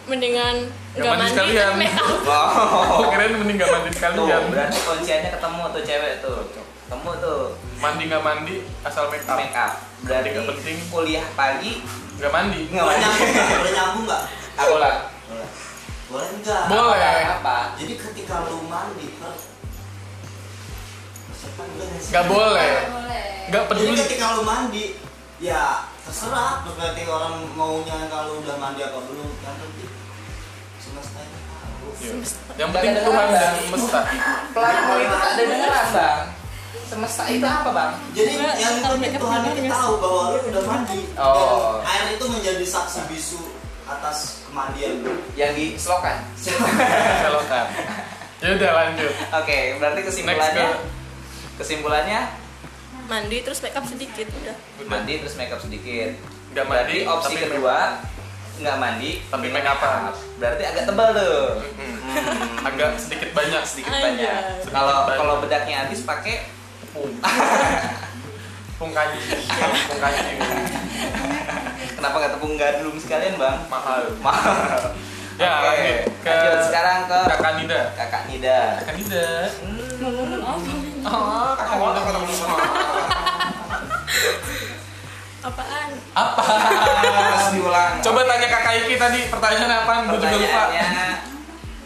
mendingan 0.07 0.63
Nggak 0.93 1.03
nggak 1.03 1.11
mandi 1.13 1.23
mandi 1.33 1.55
sekalian. 1.55 1.75
make 1.77 1.97
up 1.97 2.11
Oh, 2.23 3.11
keren 3.11 3.35
mending 3.37 3.57
nggak 3.59 3.67
mandi 3.69 3.89
Tuh, 3.89 3.97
sekalian. 3.97 4.43
berarti 4.49 4.79
kunciannya 4.81 5.31
ketemu 5.33 5.63
tuh 5.69 5.83
cewek 5.85 6.15
tuh. 6.21 6.39
Ketemu 6.81 7.11
tuh 7.19 7.41
Mandi 7.81 8.03
nggak 8.07 8.23
mandi 8.23 8.55
asal 8.83 9.05
make 9.09 9.23
up. 9.25 9.37
make 9.37 9.55
up. 9.57 9.73
Berarti 10.01 10.29
Nggak 10.31 10.47
penting. 10.53 10.77
kuliah 10.87 11.27
pagi 11.35 11.73
Nggak 12.17 12.31
mandi. 12.31 12.61
nggak 12.69 12.85
mandi. 12.85 13.03
nyambung 13.03 13.27
nggak 13.27 13.59
boleh 13.59 13.73
nyambung 13.73 14.05
nggak 14.07 14.23
Boleh. 14.61 14.95
boleh 16.07 16.29
enggak 16.33 16.63
Boleh. 16.67 17.19
Apa? 17.33 17.59
jadi 17.75 17.95
ketika 17.97 18.35
lu 18.45 18.67
mandi 18.67 19.07
Nggak 22.11 22.25
boleh. 22.29 22.73
Boleh. 22.91 23.25
Nggak 23.51 23.65
jadi 23.67 23.71
peduli. 23.71 24.01
ketika 24.07 24.27
lu 24.39 24.43
mandi 24.47 24.85
ya 25.41 25.89
terserah 26.05 26.63
berarti 26.69 27.03
orang 27.09 27.35
maunya 27.57 27.97
kalau 28.13 28.45
udah 28.45 28.57
mandi 28.61 28.85
apa 28.85 28.99
belum 29.09 29.29
yang 29.41 29.57
penting 29.57 29.91
semesta 30.81 31.21
Iya. 32.01 32.17
Yang 32.57 32.71
penting 32.73 32.93
Tuhan 33.05 33.27
dan 33.29 33.53
semesta. 33.61 34.01
Pelaku 34.57 34.93
itu 35.05 35.17
tak 35.21 35.31
ada 35.37 35.43
dengeran 35.45 35.87
bang. 35.93 36.21
Semesta 36.89 37.23
itu 37.31 37.47
apa 37.47 37.71
bang? 37.71 37.93
jadi 38.17 38.33
yang 38.57 38.75
penting 38.83 39.15
Tuhan 39.15 39.41
itu 39.47 39.61
tahu 39.69 39.93
bahwa 40.01 40.23
lu 40.33 40.39
udah 40.49 40.65
mandi 40.65 41.01
Oh. 41.21 41.79
Dan 41.83 41.87
air 41.87 42.07
itu 42.17 42.25
menjadi 42.27 42.65
saksi 42.67 43.01
bisu 43.11 43.41
atas 43.87 44.47
kemandian 44.49 45.03
lu 45.05 45.15
Yang 45.37 45.53
di 45.55 45.65
selokan. 45.77 46.17
Selokan. 47.27 47.67
Ya 48.41 48.49
udah 48.57 48.71
lanjut. 48.73 49.13
Oke, 49.37 49.59
berarti 49.77 50.01
Next 50.01 50.09
kesimpulannya 50.17 50.65
ke 50.65 51.00
kesimpulannya 51.61 52.33
mandi 53.05 53.45
terus 53.45 53.61
make 53.61 53.77
up 53.77 53.85
sedikit 53.85 54.27
udah 54.31 54.57
mandi 54.89 55.13
terus 55.21 55.35
makeup 55.37 55.61
sedikit. 55.61 56.11
Nggak 56.51 56.67
mandi, 56.67 57.07
Berarti 57.07 57.13
opsi 57.15 57.35
tapi 57.39 57.43
kedua 57.47 57.79
nggak 58.61 58.77
mandi 58.77 59.11
Tapi 59.31 59.47
make 59.49 59.69
up-an. 59.69 60.13
Berarti 60.43 60.63
agak 60.67 60.85
tebal 60.91 61.09
tuh. 61.15 61.43
Hmm. 61.63 61.97
Hmm. 62.11 62.69
agak 62.69 62.91
sedikit 62.99 63.31
banyak 63.31 63.63
sedikit 63.63 63.93
Anjay. 63.95 64.05
banyak. 64.19 64.41
Kalau 64.67 64.97
kalau 65.15 65.35
bedaknya 65.45 65.87
habis 65.87 66.03
pakai 66.03 66.49
pung. 66.91 67.13
Pung 68.81 68.97
kanji. 68.97 69.21
Pung 69.93 70.01
kanji. 70.01 70.41
kenapa 72.01 72.17
nggak 72.17 72.33
tepung 72.33 72.57
gandum 72.57 72.97
sekalian 72.97 73.37
bang? 73.37 73.61
Mahal. 73.69 74.09
Mahal. 74.25 74.97
Ya, 75.37 75.53
lanjut 75.61 76.01
ke 76.21 76.33
lanjut 76.33 76.61
sekarang 76.69 76.99
ke 77.05 77.21
Kakak 77.29 77.53
Nida. 77.61 77.81
kakak 77.97 78.23
Nida. 78.29 78.61
Kakak 78.81 78.95
Nida. 78.97 79.29
Hmm. 79.61 80.90
Oh, 81.01 81.53
kakak 81.55 82.05
ketemu 82.05 82.33
sama. 82.35 82.57
apaan 85.41 85.89
Apa? 86.13 86.43
Terus 87.01 87.49
diulang. 87.57 87.93
Coba 88.05 88.21
tanya 88.29 88.49
Kakak 88.51 88.75
Iki 88.79 88.95
tadi 88.97 89.21
pertanyaannya 89.33 89.77
apa? 89.79 89.93
Gue 90.07 90.19
juga 90.21 90.37
lupa. 90.37 90.63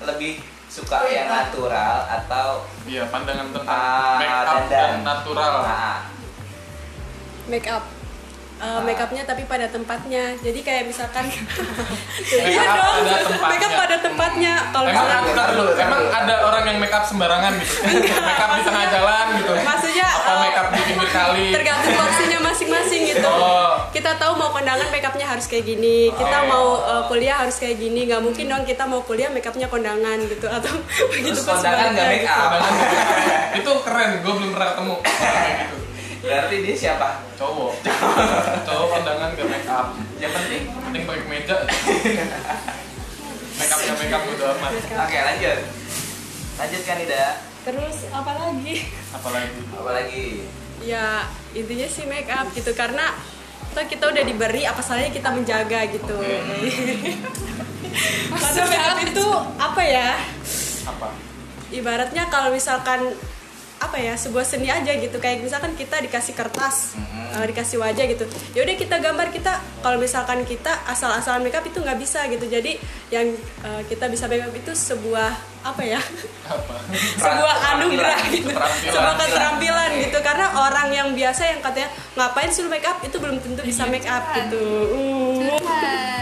Lebih 0.05 0.33
suka 0.67 1.07
yang 1.07 1.31
natural 1.31 2.03
atau 2.05 2.67
Iya, 2.85 3.07
pandangan 3.09 3.47
tentang 3.49 3.71
ah, 3.71 4.19
make 4.19 4.29
up 4.29 4.47
dandan. 4.67 4.69
dan 4.69 5.07
natural. 5.07 5.53
Nah, 5.63 5.97
make 7.47 7.69
up 7.69 7.85
Uh, 8.55 8.79
make 8.81 8.97
upnya 8.97 9.27
tapi 9.27 9.51
pada 9.51 9.67
tempatnya 9.67 10.31
jadi 10.39 10.61
kayak 10.63 10.85
misalkan 10.87 11.27
Make 11.27 11.43
iya 12.55 12.63
dong 12.71 13.03
pada 13.03 13.19
tempatnya. 13.19 13.51
make 13.51 13.65
up 13.67 13.73
pada 13.75 13.97
tempatnya 13.99 14.55
kalau 14.71 14.87
Emang 14.87 15.05
misalkan 15.27 15.47
emang 15.75 16.03
ada 16.07 16.35
orang 16.41 16.63
yang 16.63 16.79
make 16.79 16.95
up 16.95 17.03
sembarangan 17.03 17.51
gitu? 17.59 17.83
make 17.83 18.39
up 18.39 18.51
di 18.55 18.63
tengah 18.63 18.84
kali? 21.35 21.51
tergantung 21.51 21.95
porsinya 21.95 22.39
masing-masing 22.41 23.03
gitu 23.05 23.27
Oh. 23.27 23.75
kita 23.91 24.15
tahu 24.15 24.33
mau 24.35 24.49
kondangan 24.49 24.87
make 24.89 25.03
upnya 25.03 25.27
harus 25.27 25.45
kayak 25.45 25.67
gini 25.67 26.09
kita 26.11 26.39
Oh. 26.39 26.47
mau 26.47 26.67
uh, 26.79 27.03
kuliah 27.07 27.37
harus 27.37 27.59
kayak 27.59 27.77
gini 27.77 28.07
nggak 28.07 28.23
mungkin 28.23 28.47
dong 28.47 28.63
kita 28.63 28.85
mau 28.85 29.03
kuliah 29.03 29.29
make 29.29 29.43
upnya 29.43 29.67
kondangan 29.67 30.19
gitu 30.23 30.47
atau 30.47 30.71
begitu 31.11 31.41
kondangan 31.41 31.91
nggak 31.93 32.09
make 32.09 32.25
up. 32.25 32.51
Gitu. 32.55 32.71
Itu 33.59 33.71
keren, 33.81 34.11
gue 34.19 34.33
belum 34.33 34.51
pernah 34.51 34.69
ketemu 34.73 34.95
gitu. 34.99 35.77
Berarti 36.21 36.57
dia 36.59 36.75
siapa? 36.75 37.09
Cowok, 37.35 37.73
cowok 38.67 38.87
kondangan 38.91 39.29
gak 39.35 39.45
make 39.45 39.69
up. 39.69 39.93
Yang 40.17 40.33
penting. 40.33 40.63
Penting 40.73 41.03
pakai 41.05 41.21
kemeja. 41.23 41.57
make 43.55 43.69
up 43.69 43.79
gak 43.79 43.97
make 43.99 44.09
up 44.11 44.23
udah 44.25 44.49
amat. 44.57 44.73
Oke 44.75 45.19
lanjut. 45.21 45.59
Lanjut 46.55 46.83
kan 46.83 46.99
Ida. 46.99 47.25
terus 47.65 47.97
apa 48.09 48.33
lagi 48.37 48.75
Apalagi. 49.11 49.61
Apalagi? 49.73 50.25
Ya 50.85 51.25
intinya 51.57 51.89
sih 51.89 52.05
make 52.05 52.29
up 52.29 52.53
gitu. 52.53 52.71
Karena 52.77 53.11
toh 53.75 53.85
kita 53.89 54.13
udah 54.13 54.23
diberi 54.23 54.69
apa 54.69 54.85
salahnya 54.85 55.11
kita 55.11 55.33
menjaga 55.33 55.81
gitu. 55.89 56.15
Karena 58.39 58.63
make 58.69 58.87
up 58.87 58.99
itu 59.03 59.27
apa 59.59 59.83
ya? 59.83 60.11
Apa? 60.85 61.09
ibaratnya 61.75 62.31
kalau 62.31 62.55
misalkan 62.55 63.03
apa 63.83 64.01
ya 64.01 64.17
sebuah 64.17 64.47
seni 64.47 64.71
aja 64.71 64.97
gitu. 64.97 65.19
Kayak 65.21 65.45
misalkan 65.45 65.77
kita 65.77 66.01
dikasih 66.01 66.33
kertas 66.33 66.97
eh, 67.37 67.45
dikasih 67.51 67.83
wajah 67.83 68.07
gitu. 68.07 68.25
Ya 68.57 68.65
udah 68.65 68.77
kita 68.81 68.97
gambar 69.03 69.29
kita 69.35 69.61
kalau 69.85 70.01
misalkan 70.01 70.47
kita 70.47 70.73
asal-asalan 70.89 71.45
makeup 71.45 71.67
itu 71.67 71.83
nggak 71.83 71.99
bisa 72.01 72.25
gitu. 72.33 72.49
Jadi 72.49 72.81
yang 73.13 73.35
eh, 73.67 73.83
kita 73.91 74.09
bisa 74.09 74.25
makeup 74.31 74.55
itu 74.57 74.73
sebuah 74.73 75.37
apa 75.67 75.83
ya? 75.85 76.01
Apa? 76.49 76.75
sebuah 77.29 77.57
anugerah 77.77 78.19
gitu. 78.33 78.55
Sebuah 78.89 79.15
keterampilan 79.21 79.91
gitu 80.01 80.14
biasa 81.25 81.43
yang 81.49 81.61
katanya 81.65 81.89
ngapain 82.13 82.51
suruh 82.53 82.69
make 82.69 82.85
up 82.85 83.01
itu 83.01 83.17
belum 83.17 83.41
tentu 83.41 83.65
bisa 83.65 83.89
make 83.89 84.05
up 84.05 84.29
gitu 84.37 84.65
Uh. 84.95 85.41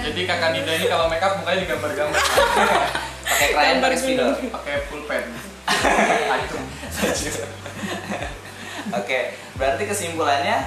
Jadi 0.02 0.20
kakak 0.26 0.50
Nida 0.54 0.72
ini 0.78 0.86
kalau 0.86 1.06
make 1.10 1.22
up 1.22 1.38
mukanya 1.38 1.62
digambar-gambar. 1.62 2.18
Pakai 3.22 3.48
krayon 3.54 3.76
Gambar 3.78 3.90
pakai 3.90 3.98
spidol. 3.98 4.30
Pakai 4.50 4.74
pulpen. 4.86 5.24
Acung. 6.28 6.66
Oke, 8.98 9.18
berarti 9.56 9.82
kesimpulannya 9.88 10.58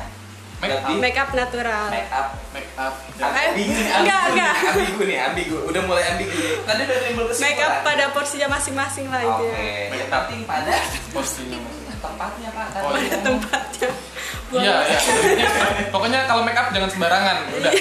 Make 0.56 0.72
up. 0.72 0.88
make 0.98 1.20
up 1.20 1.30
natural 1.36 1.92
make 1.92 2.08
up 2.10 2.30
Make 2.56 2.72
up. 2.80 2.96
Eh, 3.20 3.52
ambigu, 3.52 3.76
enggak, 3.76 4.00
ambigu, 4.00 4.32
enggak. 4.32 4.56
ambigu 4.72 5.02
nih, 5.04 5.18
ambigu. 5.22 5.58
Udah 5.68 5.82
mulai 5.84 6.04
ambigu. 6.16 6.64
Tadi 6.64 6.82
udah 6.82 6.98
timbul 7.04 7.26
kesimpulan. 7.28 7.52
make 7.52 7.62
up 7.62 7.74
pada 7.84 8.06
porsinya 8.16 8.48
masing-masing 8.50 9.06
lah 9.12 9.20
itu 9.22 9.46
Oke, 9.46 9.68
ya 9.92 10.06
penting 10.08 10.40
pada 10.48 10.74
maksudnya. 11.12 11.60
Tempatnya 12.08 12.50
Pak. 12.50 12.68
Tadi 12.70 12.84
Oh, 12.84 12.92
pada 12.92 13.02
iya. 13.02 13.18
tempatnya 13.20 13.90
Iya, 14.46 14.76
iya. 14.88 15.50
Pokoknya 15.90 16.20
kalau 16.26 16.42
make 16.42 16.56
up 16.56 16.70
jangan 16.70 16.88
sembarangan. 16.88 17.38
Udah. 17.52 17.72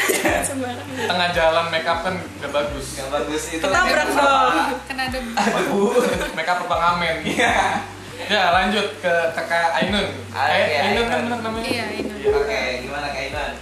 Tengah 1.10 1.28
jalan 1.30 1.64
make 1.68 1.84
up 1.84 2.02
kan 2.02 2.14
gak 2.40 2.50
bagus. 2.50 2.87
Yang 2.96 3.08
bagus 3.12 3.42
itu 3.48 3.62
Ketabrak 3.62 4.06
up 4.06 4.16
dong. 4.16 4.54
Kena 4.84 5.04
debu. 5.06 5.30
Aduh, 5.37 5.92
make 6.34 6.48
up 6.48 6.64
pengamen. 6.64 7.16
Iya. 7.22 7.84
Ya, 8.24 8.42
lanjut 8.50 8.87
ke 8.98 9.14
kakak 9.34 9.74
Ainun. 9.76 10.06
Ah, 10.32 10.48
Eh, 10.48 10.64
iya, 10.66 10.80
Ainun 10.88 11.04
kan 11.04 11.18
Ainun. 11.20 11.28
bener 11.28 11.40
namanya? 11.42 11.68
Iya, 11.68 11.84
ini. 11.94 12.14
Oke, 12.24 12.60
gimana 12.80 13.06
Kak 13.10 13.22
Inan? 13.28 13.52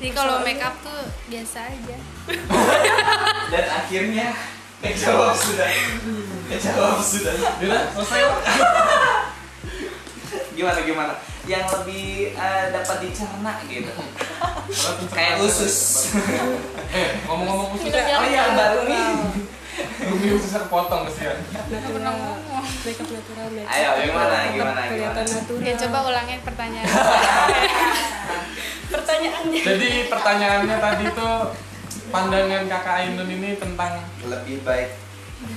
Jadi 0.00 0.08
kalau 0.10 0.40
make 0.40 0.62
up 0.62 0.74
tuh 0.80 1.00
biasa 1.28 1.58
aja. 1.60 1.96
Dan 3.52 3.64
akhirnya 3.68 4.28
kejawab 4.80 5.36
sudah. 5.36 5.68
Kejawab 6.50 6.98
sudah. 6.98 7.34
Udah, 7.60 7.82
selesai. 7.94 8.22
Gimana 10.54 10.78
gimana? 10.86 11.12
Yang 11.48 11.64
lebih 11.80 12.36
eh, 12.36 12.64
dapat 12.70 12.96
dicerna 13.02 13.52
gitu. 13.66 13.92
Kayak 15.16 15.42
usus. 15.42 15.76
Eh, 16.94 17.08
ngomong-ngomong 17.26 17.74
khusus. 17.74 17.90
Oh 17.90 18.26
iya, 18.26 18.54
baru 18.54 18.80
nih. 18.86 19.08
Bumi 19.80 20.28
ususnya 20.36 20.66
kepotong 20.68 21.08
kesian. 21.08 21.38
makeup 22.84 23.08
natural 23.12 23.48
makeup 23.52 23.72
Ayo, 23.76 23.88
gimana 24.08 24.36
gimana 24.52 24.80
kelihatan 24.88 25.24
gimana? 25.24 25.36
natural 25.40 25.60
Ya 25.64 25.74
coba 25.76 25.98
ulangin 26.08 26.40
pertanyaan. 26.44 26.88
pertanyaannya 28.90 29.62
Jadi 29.62 29.90
pertanyaannya 30.10 30.76
tadi 30.82 31.04
tuh 31.14 31.36
pandangan 32.10 32.64
kakak 32.66 32.94
Ainun 33.06 33.28
ini 33.30 33.54
tentang 33.54 34.02
Lebih 34.26 34.66
baik 34.66 34.90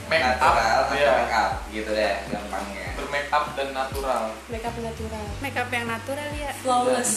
make 0.06 0.22
up, 0.22 0.32
natural 0.34 0.76
atau 0.82 0.96
ya, 0.96 1.12
make 1.18 1.34
up 1.34 1.52
gitu 1.70 1.90
deh 1.90 2.14
gampangnya. 2.28 2.86
bermake 2.94 3.30
up 3.30 3.46
dan 3.54 3.68
natural. 3.72 4.24
makeup 4.48 4.76
natural 4.78 5.26
make 5.40 5.56
up 5.56 5.70
yang 5.70 5.86
natural 5.86 6.30
ya. 6.34 6.52
flawless 6.58 7.12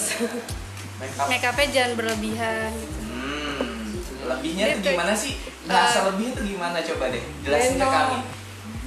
Make 0.96 1.12
up 1.14 1.28
Make 1.28 1.44
upnya 1.44 1.66
jangan 1.68 1.92
berlebihan 1.94 2.72
gitu. 2.72 2.96
Hmm, 3.04 4.00
lebihnya 4.26 4.64
tuh 4.70 4.80
Dia 4.80 4.90
gimana 4.90 5.12
sih? 5.12 5.36
Bahasa 5.62 5.98
Eh, 5.98 6.04
lebihnya 6.08 6.32
tuh 6.32 6.44
gimana 6.46 6.78
coba 6.82 7.04
deh? 7.10 7.20
Jelasin 7.42 7.76
ke 7.76 7.84
kami. 7.86 8.18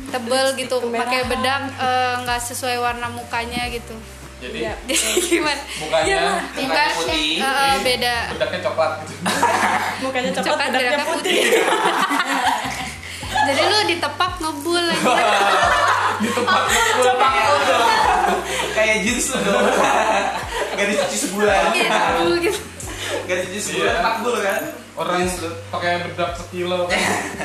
Tebel 0.09 0.47
gitu, 0.57 0.75
pakai 0.89 1.21
bedak 1.23 1.61
eh, 1.71 2.13
nggak 2.19 2.41
sesuai 2.41 2.77
warna 2.79 3.07
mukanya 3.07 3.69
gitu. 3.69 3.93
jadi 4.39 4.57
Iya. 4.57 4.73
Jadi 4.89 5.21
gimana? 5.29 5.61
mukanya 5.77 6.17
Mukanya 6.49 6.93
putih. 6.97 7.29
eh, 7.37 7.45
eh, 7.45 7.75
beda. 7.79 8.15
bedaknya 8.31 8.59
coklat 8.63 8.91
gitu. 8.97 9.13
mukanya 10.01 10.29
coklat 10.31 10.47
Coklat 10.49 10.67
bedaknya 10.67 10.81
bedaknya 10.89 11.05
putih 11.13 11.37
Jadi 13.49 13.63
lu 13.65 13.79
ditepak 13.87 14.31
ngebul 14.39 14.83
lagi. 14.83 15.05
Kayak 18.71 18.97
jeans 19.03 19.25
lu 19.29 19.39
dong. 19.41 19.65
Gak 20.75 20.85
dicuci 20.87 21.17
sebulan. 21.19 21.63
Gitu 21.73 22.33
gitu. 22.41 22.59
Gak 23.25 23.37
dicuci 23.41 23.59
sebulan 23.61 23.91
Iya. 23.91 24.03
pak 24.03 24.15
dulu 24.21 24.39
kan? 24.39 24.61
Orang 24.93 25.23
lu. 25.23 25.49
pakai 25.71 26.03
bedak 26.03 26.35
sekilo 26.35 26.83
kan, 26.91 26.99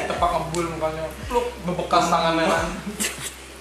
tepak 0.05 0.27
ngebul 0.29 0.75
mukanya, 0.75 1.07
pluk 1.25 1.55
bebekas 1.63 2.11
tangannya 2.11 2.45
kan. 2.45 2.67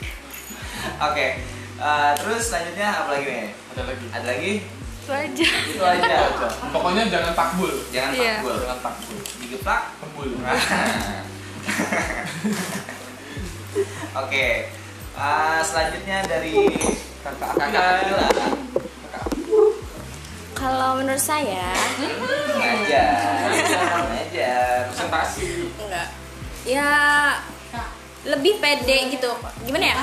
Oke. 1.08 1.28
Eh, 1.74 2.12
terus 2.18 2.42
selanjutnya 2.48 2.90
apa 2.96 3.10
lagi 3.14 3.26
nih? 3.28 3.48
Ada 3.70 3.82
lagi. 3.86 4.06
Ada 4.10 4.26
lagi? 4.28 4.54
Itu 4.98 5.12
aja. 5.12 5.48
Itu 5.68 5.84
aja. 5.84 6.16
Pokoknya 6.72 7.04
jangan 7.06 7.34
takbul, 7.34 7.70
Jangan 7.92 8.12
Iya. 8.14 8.34
takbul. 8.40 8.56
jangan 8.58 8.80
takbul, 8.82 9.18
Digeplak. 9.38 9.82
kebul. 10.00 10.30
Oke. 14.24 14.48
Eh, 15.14 15.60
selanjutnya 15.62 16.26
dari 16.26 16.54
Kakak 17.24 17.56
kakak 17.56 18.04
Akila. 18.04 18.28
Kalau 20.54 20.96
menurut 21.00 21.20
saya, 21.20 21.72
Ngajar. 22.56 23.16
Ngajar. 24.12 24.88
presentasi. 24.92 25.72
enggak. 25.80 26.08
Ya 26.64 26.92
lebih 28.24 28.60
pede 28.60 29.12
gitu. 29.12 29.32
Gimana 29.68 29.86
ya? 29.96 30.00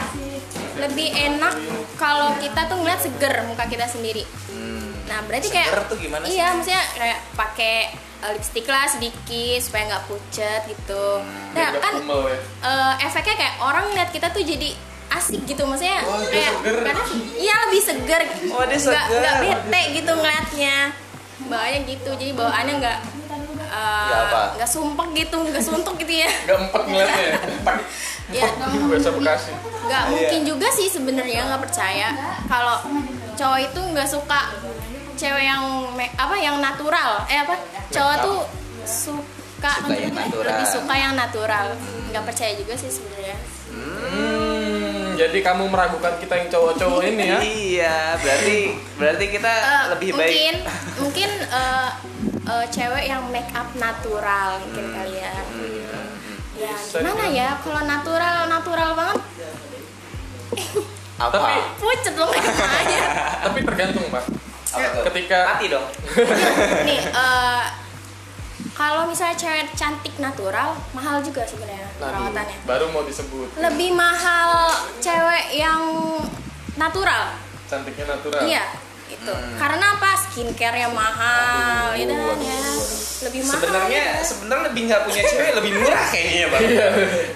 Lebih 0.80 1.08
enak 1.12 1.54
kalau 1.96 2.36
kita 2.40 2.68
tuh 2.68 2.76
ngeliat 2.80 3.00
seger 3.00 3.44
muka 3.48 3.64
kita 3.68 3.88
sendiri. 3.88 4.24
Nah, 5.10 5.26
berarti 5.26 5.48
kayak 5.50 5.74
Seger 5.74 5.82
tuh 5.90 5.98
gimana 5.98 6.22
sih? 6.24 6.38
Iya, 6.38 6.46
maksudnya 6.54 6.82
kayak 6.94 7.18
pakai 7.34 7.74
uh, 7.92 8.09
lipstick 8.22 8.64
lah 8.64 8.84
sedikit 8.84 9.58
supaya 9.58 9.88
nggak 9.88 10.04
pucet 10.04 10.60
gitu. 10.66 11.06
Nah, 11.50 11.54
Biar 11.54 11.68
nggak 11.70 11.82
kan 11.82 11.92
kumel 11.96 12.20
ya. 12.26 12.38
eh, 12.62 12.94
efeknya 13.02 13.36
kayak 13.36 13.54
orang 13.58 13.84
lihat 13.90 14.08
kita 14.08 14.28
tuh 14.28 14.40
jadi 14.40 14.70
asik 15.10 15.42
gitu 15.42 15.64
maksudnya 15.64 16.04
Oh, 16.04 16.22
kayak 16.22 16.54
seger. 16.54 16.76
karena 16.82 17.02
iya 17.34 17.54
lebih 17.64 17.82
seger 17.82 18.20
Oh, 18.48 18.62
dia 18.62 18.78
nggak 18.78 19.04
nggak 19.10 19.34
bete 19.40 19.80
gitu 19.92 20.10
ngeliatnya 20.12 20.76
bawaannya 21.42 21.80
gitu 21.84 22.10
jadi 22.14 22.32
bawaannya 22.32 22.74
nggak 22.78 22.98
eh, 23.64 24.06
Nggak 24.06 24.20
apa? 24.24 24.40
nggak 24.54 24.70
sumpek 24.70 25.08
gitu 25.16 25.36
nggak 25.42 25.64
suntuk 25.64 25.94
gitu 25.96 26.14
ya 26.16 26.30
Gak 26.44 26.56
empet 26.58 26.82
ngeliatnya 26.84 27.24
ya. 27.24 27.38
ya 28.38 28.46
Bahasa 28.86 29.10
Bekasi. 29.10 29.50
nggak 29.82 30.02
mungkin 30.06 30.40
juga 30.44 30.68
sih 30.70 30.86
sebenarnya 30.86 31.40
nggak 31.44 31.62
percaya 31.64 32.08
kalau 32.46 32.78
cowok 33.34 33.58
itu 33.64 33.80
nggak 33.82 34.06
suka 34.06 34.40
cewek 35.16 35.42
yang 35.42 35.62
apa 36.14 36.34
yang 36.34 36.56
natural 36.56 37.26
eh 37.26 37.40
apa 37.40 37.58
cowok 37.90 38.16
tuh 38.20 38.38
suka, 38.82 39.72
Suka 39.76 39.92
yang 39.92 40.14
natural. 40.14 40.46
lebih 40.48 40.66
suka 40.66 40.94
yang 40.94 41.14
natural 41.14 41.66
nggak 42.08 42.24
percaya 42.24 42.52
juga 42.54 42.74
sih 42.74 42.90
sebenarnya 42.90 43.38
Hmm, 43.70 45.14
jadi 45.14 45.38
kamu 45.40 45.68
meragukan 45.68 46.18
kita 46.18 46.34
yang 46.34 46.48
cowok-cowok 46.48 47.02
ini 47.04 47.22
ya? 47.24 47.38
Iya, 47.40 47.98
berarti 48.16 48.58
berarti 48.96 49.24
kita 49.30 49.52
Eh, 49.52 49.84
lebih 49.90 50.10
mungkin 50.12 50.54
baik. 50.58 50.98
mungkin 50.98 51.30
eh, 51.44 51.90
eh, 52.44 52.64
cewek 52.68 53.04
yang 53.06 53.22
make 53.28 53.52
up 53.52 53.70
natural 53.76 54.58
mungkin 54.58 54.84
Hmm. 54.84 54.94
kali 54.96 55.14
ya 55.16 55.34
ya 56.58 56.74
Bisa 56.74 56.98
gimana 56.98 57.14
dibilang. 57.22 57.32
ya 57.32 57.48
kalau 57.60 57.82
natural 57.84 58.36
natural 58.48 58.90
banget 58.92 59.18
Apa? 61.16 61.36
Tapi 61.36 61.52
pucet 61.78 62.14
loh 62.16 62.30
tapi 63.44 63.58
tergantung 63.62 64.04
mbak. 64.08 64.24
Tuh? 64.66 65.02
Ketika 65.04 65.38
mati 65.48 65.66
dong. 65.68 65.84
nih 66.88 67.00
eh, 67.06 67.62
kalau 68.80 69.04
misalnya 69.04 69.36
cewek 69.36 69.68
cantik 69.76 70.14
natural 70.16 70.72
mahal 70.96 71.20
juga 71.20 71.44
sebenarnya 71.44 71.84
perawatannya 72.00 72.56
baru 72.64 72.88
mau 72.88 73.04
disebut 73.04 73.48
lebih 73.60 73.92
mahal 73.92 74.72
cewek 75.04 75.52
yang 75.52 75.84
natural 76.80 77.36
cantiknya 77.68 78.16
natural. 78.16 78.40
iya 78.40 78.64
itu 79.10 79.34
karena 79.60 80.00
apa 80.00 80.10
skincare-nya 80.16 80.88
mahal 80.88 81.92
Aduh, 81.92 82.00
gitu 82.00 82.14
kan 82.14 82.38
ya 82.40 82.56
lebih 83.20 83.40
mahal 83.44 83.52
Sebenarnya 83.60 84.04
gitu. 84.16 84.24
sebenarnya 84.32 84.64
lebih 84.72 84.82
nggak 84.88 85.02
punya 85.04 85.22
cewek 85.28 85.50
lebih 85.60 85.72
murah 85.76 86.04
kayaknya 86.08 86.46
bang. 86.48 86.62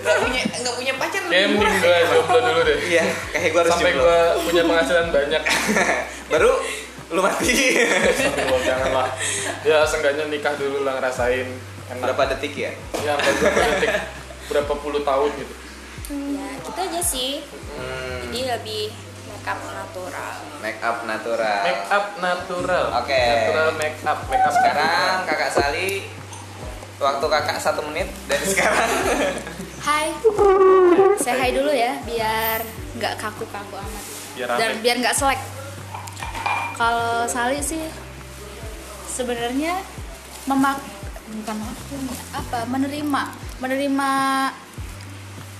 Nggak 0.01 0.19
punya 0.25 0.43
nggak 0.65 0.75
punya 0.81 0.93
pacar 0.97 1.21
Kayak 1.21 1.29
lebih 1.29 1.53
murah. 1.53 1.73
mending 1.75 1.85
gue 1.85 1.99
jomblo 2.09 2.39
dulu 2.41 2.61
deh. 2.65 2.79
Iya, 2.89 3.05
kayak 3.35 3.49
gue 3.53 3.61
harus 3.61 3.73
Sampai 3.75 3.93
gue 3.93 4.19
punya 4.49 4.63
penghasilan 4.65 5.07
banyak. 5.13 5.43
Baru 6.33 6.51
lu 7.15 7.23
mati. 7.23 7.79
Janganlah. 8.67 9.09
Ya 9.63 9.87
seenggaknya 9.87 10.27
nikah 10.27 10.59
dulu 10.59 10.83
lah 10.83 10.99
ngerasain 10.99 11.47
enak. 11.89 12.03
Berapa 12.03 12.23
detik 12.35 12.59
ya? 12.59 12.71
Ya 13.01 13.15
berapa 13.15 13.61
detik, 13.71 13.93
berapa 14.51 14.73
puluh 14.75 15.01
tahun 15.01 15.31
gitu. 15.35 15.55
ya 16.37 16.49
gitu 16.61 16.77
aja 16.77 17.01
sih 17.01 17.41
Hmm, 17.75 18.29
jadi 18.29 18.55
lebih 18.55 18.93
makeup 19.25 19.57
natural 19.65 20.37
make 20.61 20.81
up 20.81 20.97
natural. 21.05 21.59
Make 21.65 21.85
up 21.89 22.07
natural. 22.21 22.85
Oke. 23.01 23.17
Natural 23.19 23.69
make 23.75 23.99
up. 24.05 24.19
Make 24.29 24.45
up 24.45 24.53
Sekarang 24.53 25.17
kakak 25.25 25.51
Sali 25.51 26.05
waktu 26.95 27.27
kakak 27.27 27.59
satu 27.59 27.81
menit 27.85 28.13
dari 28.29 28.47
sekarang. 28.53 28.89
Hai. 29.81 30.13
Saya 31.19 31.35
hai 31.37 31.51
dulu 31.53 31.73
ya 31.73 31.97
biar 32.05 32.61
nggak 32.95 33.15
kaku-kaku 33.17 33.75
amat. 33.75 34.05
Biar 34.37 34.49
Dan 34.55 34.71
biar 34.81 34.97
nggak 35.01 35.17
selek. 35.17 35.41
Kalau 36.75 37.25
Sali 37.25 37.61
sih 37.61 37.83
sebenarnya 39.07 39.79
memak 40.45 40.79
bukan 41.25 41.57
apa 42.31 42.67
menerima 42.67 43.23
menerima 43.59 44.11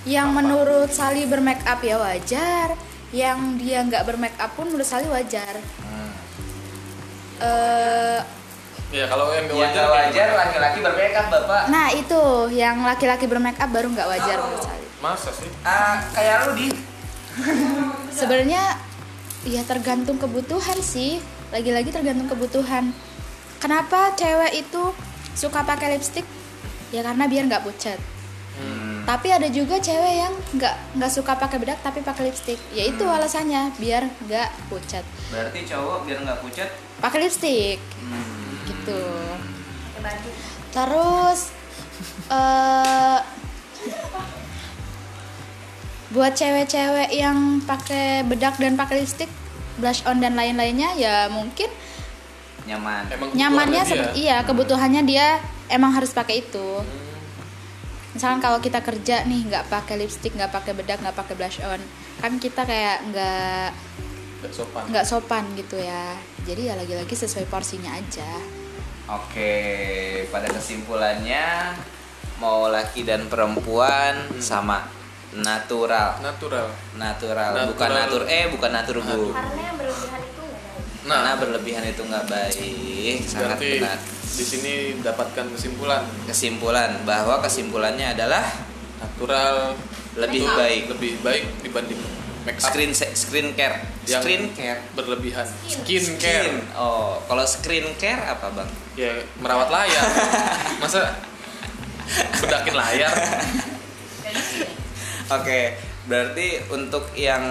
yang 0.05 0.29
menurut 0.31 0.89
Sali 0.89 1.25
bermake 1.25 1.63
up 1.63 1.79
ya 1.79 1.97
wajar 1.97 2.77
yang 3.09 3.55
dia 3.55 3.81
nggak 3.81 4.03
bermake 4.03 4.37
up 4.37 4.53
pun 4.53 4.67
menurut 4.67 4.85
Sali 4.85 5.07
wajar 5.07 5.57
Eh, 7.35 8.19
Ya 8.93 9.09
kalau 9.09 9.27
yang 9.29 9.49
gak 9.49 9.57
wajar. 9.57 9.85
wajar 9.91 10.27
laki-laki 10.37 10.79
bermake 10.79 11.15
up 11.15 11.27
bapak. 11.27 11.63
nah 11.67 11.91
itu 11.91 12.21
yang 12.49 12.79
laki-laki 12.79 13.25
bermake 13.25 13.57
up 13.57 13.67
baru 13.67 13.91
nggak 13.91 14.07
wajar 14.07 14.37
menurut 14.39 14.63
Sali 14.63 14.85
Masa 14.97 15.29
sih? 15.33 15.49
Ah, 15.61 15.99
kayak 16.11 16.47
lu 16.47 16.51
di. 16.55 16.67
Sebenarnya 18.09 18.63
ya 19.45 19.61
tergantung 19.63 20.17
kebutuhan 20.17 20.77
sih. 20.81 21.21
Lagi-lagi 21.53 21.93
tergantung 21.93 22.27
kebutuhan. 22.27 22.91
Kenapa 23.61 24.11
cewek 24.17 24.65
itu 24.65 24.83
suka 25.37 25.63
pakai 25.63 25.95
lipstick? 25.95 26.25
Ya 26.91 27.05
karena 27.05 27.29
biar 27.29 27.47
nggak 27.47 27.63
pucat. 27.63 27.99
Hmm. 28.55 29.03
Tapi 29.05 29.29
ada 29.29 29.47
juga 29.51 29.77
cewek 29.77 30.13
yang 30.25 30.33
nggak 30.57 30.75
nggak 30.97 31.11
suka 31.13 31.37
pakai 31.37 31.61
bedak 31.61 31.79
tapi 31.85 32.01
pakai 32.01 32.33
lipstick. 32.33 32.59
Ya 32.73 32.89
itu 32.89 33.05
Hmm. 33.05 33.15
alasannya 33.15 33.71
biar 33.77 34.09
nggak 34.25 34.49
pucat. 34.67 35.05
Berarti 35.29 35.59
cowok 35.69 36.09
biar 36.09 36.19
nggak 36.25 36.39
pucat 36.41 36.69
Pakai 36.99 37.27
lipstick. 37.27 37.79
Hmm. 38.01 38.65
Gitu. 38.65 39.01
Terus 40.73 41.39
eh 42.27 43.19
buat 46.13 46.37
cewek-cewek 46.37 47.09
yang 47.15 47.63
pakai 47.65 48.21
bedak 48.27 48.61
dan 48.61 48.77
pakai 48.77 49.01
lipstick, 49.01 49.31
blush 49.81 50.05
on 50.05 50.21
dan 50.21 50.37
lain-lainnya 50.37 50.93
ya 50.99 51.29
mungkin 51.33 51.69
nyaman. 52.69 53.09
Emang 53.09 53.29
nyamannya 53.33 53.83
seperti 53.85 54.25
iya 54.25 54.41
kebutuhannya 54.45 55.01
dia 55.05 55.41
emang 55.69 55.93
harus 55.93 56.13
pakai 56.13 56.45
itu. 56.45 56.81
Misalkan 58.13 58.39
kalau 58.39 58.63
kita 58.63 58.79
kerja 58.79 59.27
nih 59.27 59.49
nggak 59.49 59.65
pakai 59.67 59.99
lipstick 59.99 60.37
nggak 60.37 60.53
pakai 60.53 60.71
bedak 60.77 61.01
nggak 61.01 61.17
pakai 61.17 61.33
blush 61.35 61.59
on 61.65 61.81
kan 62.21 62.37
kita 62.39 62.63
kayak 62.63 63.01
nggak 63.11 63.69
Nggak 64.45 64.53
sopan. 64.53 64.83
nggak 64.93 65.05
sopan 65.05 65.45
gitu 65.57 65.77
ya. 65.81 66.15
Jadi 66.45 66.69
ya 66.69 66.73
lagi-lagi 66.77 67.15
sesuai 67.17 67.49
porsinya 67.49 67.97
aja. 67.97 68.29
Oke, 69.05 69.53
pada 70.33 70.49
kesimpulannya 70.49 71.77
mau 72.41 72.65
laki 72.69 73.05
dan 73.05 73.29
perempuan 73.29 74.17
sama 74.41 74.85
natural. 75.37 76.09
Natural. 76.19 76.67
Natural, 76.95 77.49
Natural. 77.51 77.69
bukan 77.69 77.89
natur 77.91 78.21
eh 78.25 78.45
bukan 78.47 78.71
natur 78.71 78.95
bu. 78.99 79.21
Karena 79.29 79.61
yang 79.61 79.75
berlebihan 79.75 80.21
itu 80.21 80.41
nggak 80.41 80.63
baik. 80.63 80.83
Karena 81.03 81.21
Nah, 81.21 81.33
berlebihan 81.35 81.83
itu 81.85 82.01
nggak 82.01 82.25
baik, 82.25 83.15
sangat 83.21 83.39
berarti 83.55 83.69
benar. 83.77 83.97
di 84.25 84.43
sini 84.43 84.73
dapatkan 84.99 85.45
kesimpulan 85.49 86.01
Kesimpulan 86.25 86.89
bahwa 87.03 87.39
kesimpulannya 87.39 88.11
adalah 88.11 88.43
natural 88.97 89.77
lebih 90.15 90.43
baik. 90.49 90.81
lebih 90.89 91.13
baik 91.21 91.43
dibanding 91.61 91.99
make 92.43 92.55
up 92.55 92.65
Screen 92.65 92.91
screen 92.93 93.47
care. 93.53 93.83
Yang- 94.05 94.21
Screen 94.21 94.43
care. 94.51 94.79
berlebihan. 94.93 95.45
Skin 95.63 96.05
care. 96.15 96.45
Skin. 96.45 96.61
Oh, 96.73 97.17
kalau 97.25 97.41
screen 97.43 97.85
care 97.95 98.21
apa 98.23 98.47
bang? 98.51 98.69
Ya 98.95 99.11
merawat 99.37 99.67
layar. 99.67 100.05
Masa 100.81 101.19
bedakin 102.37 102.73
layar? 102.73 103.13
Oke, 105.31 105.73
berarti 106.05 106.61
untuk 106.69 107.09
yang 107.17 107.41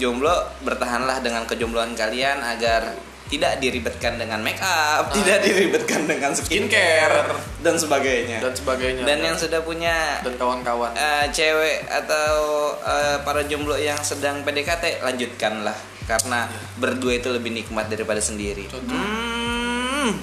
jomblo 0.00 0.32
bertahanlah 0.64 1.20
dengan 1.20 1.44
kejombloan 1.44 1.92
kalian 1.92 2.40
agar 2.40 2.96
tidak 3.28 3.60
diribetkan 3.60 4.16
dengan 4.16 4.40
make 4.40 4.56
up, 4.64 5.12
tidak 5.12 5.44
diribetkan 5.44 6.08
dengan 6.08 6.32
skincare 6.32 7.28
Skincare. 7.28 7.36
dan 7.60 7.76
sebagainya. 7.76 8.38
dan 8.40 8.52
sebagainya. 8.56 9.02
Dan 9.04 9.18
yang 9.20 9.36
sudah 9.36 9.60
punya 9.60 10.24
dan 10.24 10.32
kawan-kawan. 10.40 10.96
eh, 10.96 11.28
cewek 11.28 11.84
atau 11.92 12.32
eh, 12.80 13.20
para 13.20 13.44
jomblo 13.44 13.76
yang 13.76 14.00
sedang 14.00 14.40
PDKT 14.48 15.04
lanjutkanlah 15.04 15.76
karena 16.08 16.48
berdua 16.80 17.20
itu 17.20 17.28
lebih 17.28 17.52
nikmat 17.52 17.92
daripada 17.92 18.16
sendiri. 18.16 18.64
Contoh. 18.72 18.96
Hmm. 18.96 20.16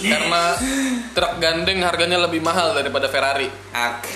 Karena 0.00 0.54
truk 1.10 1.32
gandeng 1.36 1.78
harganya 1.80 2.18
lebih 2.18 2.38
mahal 2.38 2.70
daripada 2.70 3.06
Ferrari. 3.06 3.50
Oke. 3.68 4.12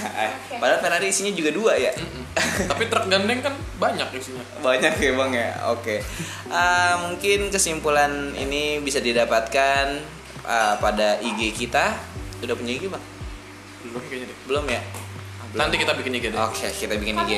Padahal 0.55 0.79
Ferrari 0.79 1.07
isinya 1.09 1.31
juga 1.31 1.51
dua 1.51 1.73
ya. 1.75 1.91
Tapi 2.65 2.87
truk 2.87 3.07
gandeng 3.07 3.41
kan 3.41 3.53
banyak 3.77 4.09
isinya. 4.13 4.41
banyak 4.59 4.95
ya 4.95 5.13
bang 5.13 5.33
ya 5.33 5.49
oke 5.69 5.97
Ah, 6.49 6.97
mungkin 7.03 7.51
kesimpulan 7.51 8.09
ini 8.33 8.79
bisa 8.79 8.99
didapatkan 8.99 10.01
ah, 10.43 10.75
pada 10.77 11.19
IG 11.19 11.53
kita 11.53 11.93
udah 12.41 12.55
punya 12.55 12.73
IG 12.73 12.87
bang 12.87 13.03
Belum 13.83 14.01
kayaknya 14.03 14.27
deh. 14.27 14.39
belum 14.47 14.65
ya 14.67 14.81
Nanti 15.53 15.77
kita 15.77 15.93
bikin 15.93 16.15
IG 16.15 16.25
deh. 16.31 16.39
oke 16.39 16.67
kita 16.73 16.95
bikin 16.95 17.21
IG 17.21 17.33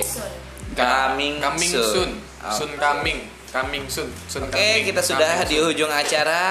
coming, 0.74 1.40
Coming 1.40 1.70
soon, 1.70 1.88
soon. 1.88 2.11
Oke. 2.38 2.54
Soon 2.54 2.72
coming. 2.76 3.18
Coming 3.55 3.87
soon. 3.87 4.11
Soon 4.27 4.43
Oke, 4.45 4.51
coming. 4.51 4.83
kita 4.83 4.99
sudah 4.99 5.31
Coming 5.38 5.47
di 5.47 5.57
soon. 5.57 5.71
ujung 5.71 5.87
acara. 5.87 6.43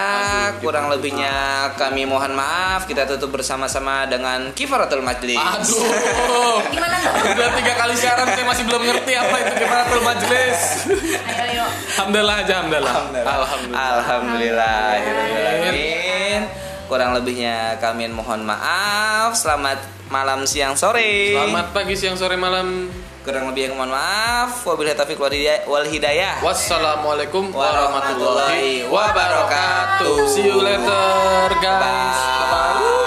Aduh, 0.55 0.63
Kurang 0.63 0.87
gimana? 0.87 0.95
lebihnya 0.95 1.35
kami 1.75 2.07
mohon 2.07 2.31
maaf. 2.31 2.87
Kita 2.87 3.03
tutup 3.03 3.27
bersama-sama 3.29 4.07
dengan 4.07 4.55
kifaratul 4.55 5.03
majlis. 5.03 5.35
Aduh. 5.35 6.63
Gimana 6.71 6.95
tuh? 6.95 7.11
Udah 7.27 7.51
tiga 7.53 7.75
kali 7.75 7.91
siaran 7.93 8.23
saya 8.25 8.47
masih 8.47 8.63
belum 8.63 8.87
ngerti 8.87 9.11
apa 9.13 9.35
itu 9.35 9.51
kifaratul 9.59 9.99
majelis. 9.99 10.87
Ayo, 11.27 11.43
ayo. 11.43 11.67
Alhamdulillah 11.93 12.35
aja, 12.39 12.53
alhamdulillah. 12.57 12.95
Alhamdulillah. 13.19 13.99
Alhamdulillahirobbilalamin. 13.99 16.41
Kurang 16.87 17.11
lebihnya 17.13 17.77
kami 17.83 18.07
mohon 18.07 18.41
maaf. 18.43 19.35
Selamat 19.35 19.79
malam, 20.07 20.47
siang, 20.47 20.79
sore. 20.79 21.35
Selamat 21.35 21.75
pagi, 21.75 21.99
siang, 21.99 22.15
sore, 22.15 22.39
malam. 22.39 22.87
Kurang 23.23 23.47
lebihnya 23.47 23.71
mohon 23.71 23.87
maaf. 23.87 24.67
Wabillahi 24.67 24.99
taufiq 24.99 25.15
wal 25.15 25.31
hidayah- 25.31 25.63
wal 25.63 25.87
hidayah. 25.87 26.43
Wassalamualaikum 26.43 27.55
Warahmatullahi 27.55 28.83
warahmatullahi 28.83 28.91
wabarakatuh. 28.91 30.15
See 30.27 30.43
you 30.43 30.59
later, 30.59 31.55
guys. 31.63 31.79
Bye. 31.79 32.51
Bye. 32.51 33.02